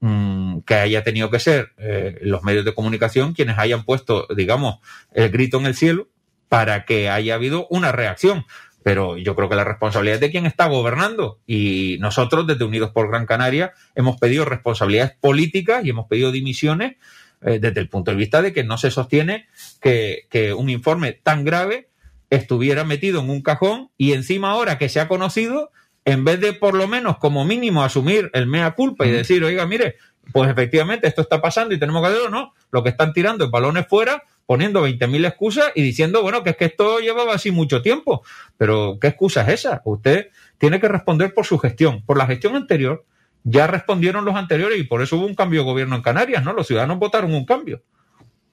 mm, 0.00 0.60
que 0.60 0.74
haya 0.74 1.04
tenido 1.04 1.30
que 1.30 1.38
ser 1.38 1.72
eh, 1.78 2.18
los 2.22 2.42
medios 2.42 2.64
de 2.64 2.74
comunicación 2.74 3.34
quienes 3.34 3.58
hayan 3.58 3.84
puesto, 3.84 4.26
digamos, 4.34 4.78
el 5.12 5.30
grito 5.30 5.58
en 5.58 5.66
el 5.66 5.74
cielo 5.74 6.08
para 6.48 6.84
que 6.84 7.08
haya 7.08 7.34
habido 7.34 7.66
una 7.70 7.92
reacción. 7.92 8.44
Pero 8.82 9.16
yo 9.16 9.34
creo 9.34 9.48
que 9.48 9.56
la 9.56 9.64
responsabilidad 9.64 10.16
es 10.16 10.20
de 10.20 10.30
quien 10.30 10.44
está 10.44 10.66
gobernando. 10.66 11.40
Y 11.46 11.96
nosotros, 12.00 12.46
desde 12.46 12.64
Unidos 12.64 12.90
por 12.92 13.08
Gran 13.08 13.24
Canaria, 13.24 13.72
hemos 13.94 14.18
pedido 14.18 14.44
responsabilidades 14.44 15.16
políticas 15.18 15.84
y 15.84 15.90
hemos 15.90 16.06
pedido 16.06 16.30
dimisiones 16.30 16.96
eh, 17.40 17.58
desde 17.60 17.80
el 17.80 17.88
punto 17.88 18.10
de 18.10 18.18
vista 18.18 18.42
de 18.42 18.52
que 18.52 18.62
no 18.62 18.76
se 18.76 18.90
sostiene 18.90 19.46
que, 19.80 20.26
que 20.28 20.52
un 20.52 20.68
informe 20.68 21.12
tan 21.12 21.44
grave 21.44 21.88
estuviera 22.30 22.84
metido 22.84 23.20
en 23.20 23.30
un 23.30 23.42
cajón 23.42 23.90
y 23.96 24.12
encima 24.12 24.50
ahora 24.50 24.76
que 24.76 24.88
se 24.88 25.00
ha 25.00 25.08
conocido 25.08 25.70
en 26.04 26.24
vez 26.24 26.40
de 26.40 26.52
por 26.52 26.74
lo 26.74 26.86
menos 26.86 27.18
como 27.18 27.44
mínimo 27.44 27.82
asumir 27.82 28.30
el 28.34 28.46
mea 28.46 28.72
culpa 28.72 29.06
y 29.06 29.10
decir, 29.10 29.42
oiga, 29.44 29.66
mire, 29.66 29.96
pues 30.32 30.50
efectivamente 30.50 31.06
esto 31.06 31.22
está 31.22 31.40
pasando 31.40 31.74
y 31.74 31.78
tenemos 31.78 32.02
que 32.02 32.08
hacerlo, 32.08 32.30
no, 32.30 32.54
lo 32.70 32.82
que 32.82 32.90
están 32.90 33.12
tirando 33.12 33.44
es 33.44 33.50
balones 33.50 33.86
fuera, 33.88 34.24
poniendo 34.46 34.86
20.000 34.86 35.26
excusas 35.26 35.72
y 35.74 35.82
diciendo, 35.82 36.22
bueno, 36.22 36.42
que 36.42 36.50
es 36.50 36.56
que 36.56 36.66
esto 36.66 36.98
llevaba 36.98 37.34
así 37.34 37.50
mucho 37.50 37.82
tiempo. 37.82 38.22
Pero, 38.58 38.98
¿qué 39.00 39.08
excusa 39.08 39.42
es 39.42 39.60
esa? 39.60 39.80
Usted 39.84 40.28
tiene 40.58 40.80
que 40.80 40.88
responder 40.88 41.32
por 41.32 41.46
su 41.46 41.58
gestión. 41.58 42.02
Por 42.04 42.18
la 42.18 42.26
gestión 42.26 42.54
anterior, 42.54 43.04
ya 43.42 43.66
respondieron 43.66 44.24
los 44.24 44.34
anteriores 44.36 44.78
y 44.78 44.84
por 44.84 45.02
eso 45.02 45.16
hubo 45.16 45.26
un 45.26 45.34
cambio 45.34 45.60
de 45.60 45.66
gobierno 45.66 45.96
en 45.96 46.02
Canarias, 46.02 46.44
¿no? 46.44 46.52
Los 46.52 46.66
ciudadanos 46.66 46.98
votaron 46.98 47.34
un 47.34 47.44
cambio. 47.44 47.82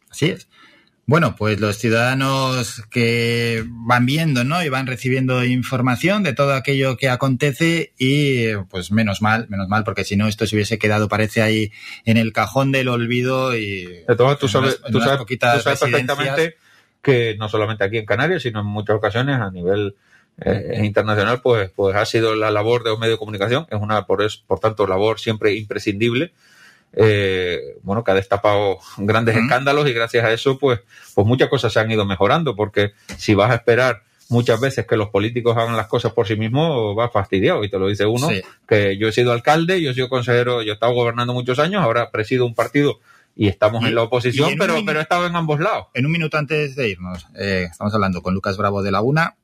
Así 0.09 0.29
es. 0.29 0.49
Bueno, 1.05 1.35
pues 1.35 1.59
los 1.59 1.77
ciudadanos 1.77 2.83
que 2.89 3.65
van 3.67 4.05
viendo, 4.05 4.43
¿no? 4.43 4.63
Y 4.63 4.69
van 4.69 4.87
recibiendo 4.87 5.43
información 5.43 6.23
de 6.23 6.33
todo 6.33 6.53
aquello 6.53 6.95
que 6.95 7.09
acontece 7.09 7.91
y 7.97 8.53
pues 8.69 8.91
menos 8.91 9.21
mal, 9.21 9.47
menos 9.49 9.67
mal, 9.67 9.83
porque 9.83 10.05
si 10.05 10.15
no 10.15 10.27
esto 10.27 10.45
se 10.45 10.55
hubiese 10.55 10.77
quedado, 10.77 11.09
parece 11.09 11.41
ahí 11.41 11.71
en 12.05 12.17
el 12.17 12.31
cajón 12.31 12.71
del 12.71 12.87
olvido 12.87 13.57
y... 13.57 13.85
De 14.07 14.15
todo, 14.15 14.37
tú 14.37 14.47
sabes, 14.47 14.79
tú 14.91 15.01
sabes, 15.01 15.25
perfectamente 15.63 16.55
que 17.01 17.35
no 17.37 17.49
solamente 17.49 17.83
aquí 17.83 17.97
en 17.97 18.05
Canarias, 18.05 18.43
sino 18.43 18.59
en 18.59 18.67
muchas 18.67 18.95
ocasiones 18.95 19.39
a 19.39 19.49
nivel 19.49 19.95
eh, 20.39 20.81
internacional, 20.83 21.41
pues, 21.41 21.71
pues 21.71 21.95
ha 21.95 22.05
sido 22.05 22.35
la 22.35 22.51
labor 22.51 22.83
de 22.83 22.91
un 22.91 22.99
medio 22.99 23.13
de 23.13 23.19
comunicación, 23.19 23.67
es 23.69 23.79
una, 23.81 24.05
por, 24.05 24.21
es, 24.21 24.37
por 24.37 24.59
tanto, 24.59 24.87
labor 24.87 25.19
siempre 25.19 25.55
imprescindible 25.55 26.31
eh, 26.93 27.77
bueno, 27.83 28.03
que 28.03 28.11
ha 28.11 28.15
destapado 28.15 28.79
grandes 28.97 29.37
escándalos 29.37 29.87
y 29.87 29.93
gracias 29.93 30.25
a 30.25 30.31
eso, 30.31 30.57
pues, 30.57 30.81
pues 31.13 31.25
muchas 31.25 31.49
cosas 31.49 31.71
se 31.71 31.79
han 31.79 31.91
ido 31.91 32.05
mejorando, 32.05 32.55
porque 32.55 32.91
si 33.17 33.33
vas 33.33 33.51
a 33.51 33.55
esperar 33.55 34.03
muchas 34.29 34.59
veces 34.59 34.87
que 34.87 34.95
los 34.95 35.09
políticos 35.09 35.57
hagan 35.57 35.75
las 35.75 35.87
cosas 35.87 36.13
por 36.13 36.27
sí 36.27 36.35
mismos, 36.35 36.97
va 36.97 37.09
fastidiado, 37.09 37.63
y 37.63 37.69
te 37.69 37.77
lo 37.77 37.87
dice 37.87 38.05
uno, 38.05 38.29
que 38.67 38.97
yo 38.97 39.07
he 39.07 39.11
sido 39.11 39.31
alcalde, 39.33 39.81
yo 39.81 39.91
he 39.91 39.93
sido 39.93 40.09
consejero, 40.09 40.61
yo 40.61 40.71
he 40.71 40.73
estado 40.73 40.93
gobernando 40.93 41.33
muchos 41.33 41.59
años, 41.59 41.83
ahora 41.83 42.11
presido 42.11 42.45
un 42.45 42.55
partido 42.55 42.99
y 43.35 43.47
estamos 43.47 43.83
en 43.85 43.95
la 43.95 44.03
oposición, 44.03 44.55
pero, 44.57 44.75
pero 44.85 44.99
he 44.99 45.03
estado 45.03 45.27
en 45.27 45.35
ambos 45.35 45.59
lados. 45.59 45.87
En 45.93 46.05
un 46.05 46.11
minuto 46.11 46.37
antes 46.37 46.75
de 46.75 46.89
irnos, 46.89 47.27
eh, 47.37 47.67
estamos 47.69 47.93
hablando 47.93 48.21
con 48.21 48.33
Lucas 48.33 48.57
Bravo 48.57 48.81
de 48.81 48.91
Laguna, 48.91 49.35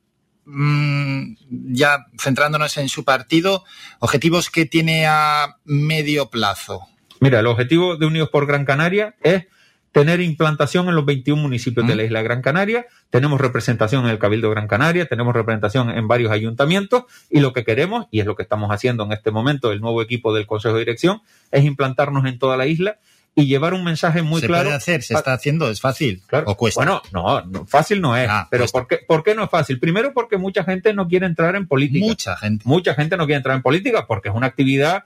mm, 0.44 1.34
ya 1.72 2.06
centrándonos 2.18 2.76
en 2.76 2.88
su 2.88 3.04
partido, 3.04 3.64
objetivos 3.98 4.50
que 4.50 4.66
tiene 4.66 5.06
a 5.06 5.56
medio 5.64 6.30
plazo. 6.30 6.86
Mira, 7.20 7.40
el 7.40 7.46
objetivo 7.46 7.96
de 7.96 8.06
Unidos 8.06 8.28
por 8.30 8.46
Gran 8.46 8.64
Canaria 8.64 9.14
es 9.22 9.46
tener 9.92 10.20
implantación 10.20 10.88
en 10.88 10.94
los 10.94 11.04
21 11.04 11.40
municipios 11.40 11.86
de 11.86 11.96
la 11.96 12.04
isla 12.04 12.22
Gran 12.22 12.42
Canaria, 12.42 12.86
tenemos 13.10 13.40
representación 13.40 14.04
en 14.04 14.10
el 14.10 14.18
Cabildo 14.18 14.50
Gran 14.50 14.68
Canaria, 14.68 15.06
tenemos 15.06 15.34
representación 15.34 15.90
en 15.90 16.06
varios 16.06 16.30
ayuntamientos 16.30 17.04
y 17.30 17.40
lo 17.40 17.52
que 17.52 17.64
queremos, 17.64 18.06
y 18.10 18.20
es 18.20 18.26
lo 18.26 18.36
que 18.36 18.42
estamos 18.42 18.70
haciendo 18.70 19.04
en 19.04 19.12
este 19.12 19.30
momento, 19.30 19.72
el 19.72 19.80
nuevo 19.80 20.02
equipo 20.02 20.34
del 20.34 20.46
Consejo 20.46 20.74
de 20.74 20.80
Dirección, 20.80 21.22
es 21.50 21.64
implantarnos 21.64 22.26
en 22.26 22.38
toda 22.38 22.56
la 22.56 22.66
isla 22.66 22.98
y 23.34 23.46
llevar 23.46 23.72
un 23.72 23.84
mensaje 23.84 24.22
muy 24.22 24.40
claro. 24.40 24.56
Se 24.56 24.64
puede 24.64 24.76
hacer, 24.76 25.02
se 25.02 25.14
está 25.14 25.32
haciendo, 25.32 25.70
es 25.70 25.80
fácil. 25.80 26.22
Claro. 26.26 26.46
¿O 26.48 26.56
cuesta? 26.56 26.80
Bueno, 26.80 27.02
no, 27.12 27.66
fácil 27.66 28.00
no 28.00 28.16
es. 28.16 28.28
Ah, 28.28 28.48
pero 28.50 28.66
¿por 28.66 28.88
qué, 28.88 28.98
¿por 29.06 29.22
qué 29.22 29.34
no 29.34 29.44
es 29.44 29.50
fácil? 29.50 29.78
Primero 29.78 30.12
porque 30.12 30.36
mucha 30.36 30.64
gente 30.64 30.92
no 30.92 31.06
quiere 31.06 31.26
entrar 31.26 31.54
en 31.54 31.68
política. 31.68 32.04
Mucha 32.04 32.36
gente. 32.36 32.64
Mucha 32.66 32.94
gente 32.94 33.16
no 33.16 33.26
quiere 33.26 33.36
entrar 33.36 33.54
en 33.56 33.62
política 33.62 34.06
porque 34.06 34.28
es 34.28 34.34
una 34.34 34.48
actividad 34.48 35.04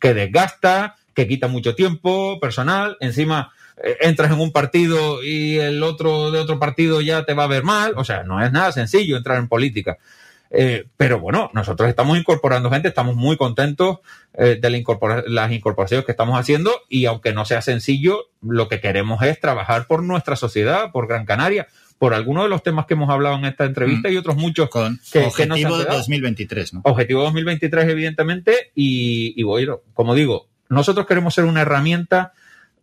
que 0.00 0.14
desgasta, 0.14 0.96
que 1.14 1.28
quita 1.28 1.48
mucho 1.48 1.74
tiempo 1.74 2.38
personal, 2.40 2.96
encima 3.00 3.52
eh, 3.82 3.96
entras 4.00 4.30
en 4.30 4.40
un 4.40 4.52
partido 4.52 5.22
y 5.22 5.58
el 5.58 5.82
otro 5.82 6.30
de 6.30 6.38
otro 6.38 6.58
partido 6.58 7.00
ya 7.00 7.24
te 7.24 7.34
va 7.34 7.44
a 7.44 7.48
ver 7.48 7.64
mal, 7.64 7.94
o 7.96 8.04
sea, 8.04 8.22
no 8.22 8.44
es 8.44 8.52
nada 8.52 8.72
sencillo 8.72 9.16
entrar 9.16 9.38
en 9.38 9.48
política. 9.48 9.98
Eh, 10.56 10.86
pero 10.96 11.18
bueno, 11.18 11.50
nosotros 11.52 11.88
estamos 11.88 12.16
incorporando 12.16 12.70
gente, 12.70 12.86
estamos 12.86 13.16
muy 13.16 13.36
contentos 13.36 13.98
eh, 14.34 14.56
de 14.60 14.70
las 15.26 15.50
incorporaciones 15.50 16.06
que 16.06 16.12
estamos 16.12 16.38
haciendo 16.38 16.70
y 16.88 17.06
aunque 17.06 17.32
no 17.32 17.44
sea 17.44 17.60
sencillo, 17.60 18.26
lo 18.40 18.68
que 18.68 18.80
queremos 18.80 19.20
es 19.22 19.40
trabajar 19.40 19.88
por 19.88 20.04
nuestra 20.04 20.36
sociedad, 20.36 20.92
por 20.92 21.08
Gran 21.08 21.24
Canaria, 21.24 21.66
por 21.98 22.14
algunos 22.14 22.44
de 22.44 22.50
los 22.50 22.62
temas 22.62 22.86
que 22.86 22.94
hemos 22.94 23.10
hablado 23.10 23.36
en 23.36 23.46
esta 23.46 23.64
entrevista 23.64 24.08
mm. 24.08 24.12
y 24.12 24.16
otros 24.16 24.36
muchos. 24.36 24.68
Con 24.68 25.00
objetivo 25.24 25.78
de 25.78 25.84
2023, 25.86 26.74
¿no? 26.74 26.80
Objetivo 26.84 27.22
2023, 27.24 27.88
evidentemente, 27.88 28.70
y, 28.76 29.34
y 29.36 29.42
bueno, 29.42 29.80
como 29.92 30.14
digo, 30.14 30.48
nosotros 30.68 31.06
queremos 31.06 31.34
ser 31.34 31.44
una 31.44 31.62
herramienta 31.62 32.32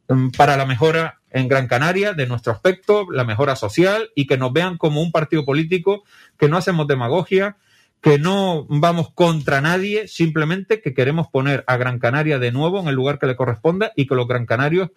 mm, 0.08 0.30
para 0.32 0.58
la 0.58 0.66
mejora 0.66 1.20
en 1.30 1.48
Gran 1.48 1.68
Canaria 1.68 2.14
de 2.14 2.28
nuestro 2.28 2.54
aspecto, 2.54 3.08
la 3.12 3.24
mejora 3.24 3.56
social 3.56 4.10
y 4.16 4.28
que 4.28 4.38
nos 4.38 4.54
vean 4.54 4.78
como 4.78 5.02
un 5.02 5.12
partido 5.12 5.46
político 5.46 6.04
que 6.38 6.50
no 6.50 6.58
hacemos 6.58 6.88
demagogia, 6.88 7.58
que 8.02 8.18
no 8.18 8.66
vamos 8.68 9.12
contra 9.14 9.62
nadie, 9.62 10.08
simplemente 10.08 10.82
que 10.82 10.94
queremos 10.94 11.28
poner 11.28 11.64
a 11.68 11.78
Gran 11.78 12.00
Canaria 12.00 12.40
de 12.40 12.52
nuevo 12.52 12.80
en 12.80 12.88
el 12.88 12.96
lugar 12.96 13.20
que 13.20 13.28
le 13.28 13.36
corresponda 13.36 13.92
y 13.96 14.08
que 14.08 14.16
los 14.16 14.28
gran 14.28 14.46
canarios 14.46 14.90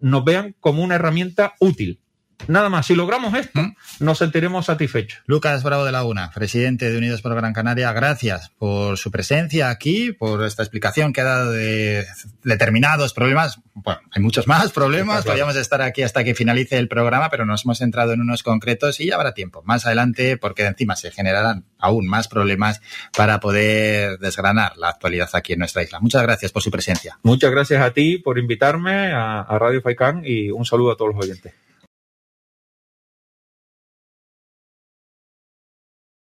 nos 0.00 0.24
vean 0.24 0.54
como 0.60 0.82
una 0.82 0.96
herramienta 0.96 1.54
útil 1.60 2.00
Nada 2.48 2.68
más, 2.68 2.86
si 2.86 2.94
logramos 2.94 3.34
esto, 3.34 3.60
¿Mm? 3.60 3.74
nos 4.00 4.18
sentiremos 4.18 4.66
satisfechos. 4.66 5.20
Lucas 5.26 5.64
Bravo 5.64 5.84
de 5.84 5.90
la 5.90 6.04
Una, 6.04 6.30
presidente 6.30 6.90
de 6.90 6.98
Unidos 6.98 7.20
por 7.20 7.34
Gran 7.34 7.52
Canaria, 7.52 7.92
gracias 7.92 8.50
por 8.58 8.98
su 8.98 9.10
presencia 9.10 9.68
aquí, 9.68 10.12
por 10.12 10.44
esta 10.44 10.62
explicación 10.62 11.12
que 11.12 11.22
ha 11.22 11.24
dado 11.24 11.50
de 11.50 12.06
determinados 12.44 13.14
problemas. 13.14 13.58
Bueno, 13.74 14.00
hay 14.12 14.22
muchos 14.22 14.46
más 14.46 14.70
problemas, 14.70 15.24
podríamos 15.24 15.56
estar 15.56 15.82
aquí 15.82 16.02
hasta 16.02 16.22
que 16.22 16.34
finalice 16.34 16.78
el 16.78 16.88
programa, 16.88 17.30
pero 17.30 17.46
nos 17.46 17.64
hemos 17.64 17.78
centrado 17.78 18.12
en 18.12 18.20
unos 18.20 18.42
concretos 18.44 19.00
y 19.00 19.06
ya 19.06 19.16
habrá 19.16 19.34
tiempo 19.34 19.62
más 19.64 19.86
adelante 19.86 20.36
porque 20.36 20.64
encima 20.66 20.94
se 20.94 21.10
generarán 21.10 21.64
aún 21.78 22.06
más 22.06 22.28
problemas 22.28 22.80
para 23.16 23.40
poder 23.40 24.18
desgranar 24.18 24.76
la 24.76 24.90
actualidad 24.90 25.28
aquí 25.32 25.54
en 25.54 25.58
nuestra 25.58 25.82
isla. 25.82 25.98
Muchas 26.00 26.22
gracias 26.22 26.52
por 26.52 26.62
su 26.62 26.70
presencia. 26.70 27.18
Muchas 27.22 27.50
gracias 27.50 27.82
a 27.82 27.92
ti 27.92 28.18
por 28.18 28.38
invitarme 28.38 29.12
a, 29.12 29.40
a 29.40 29.58
Radio 29.58 29.82
Faicán 29.82 30.22
y 30.24 30.50
un 30.50 30.64
saludo 30.64 30.92
a 30.92 30.96
todos 30.96 31.14
los 31.14 31.24
oyentes. 31.24 31.65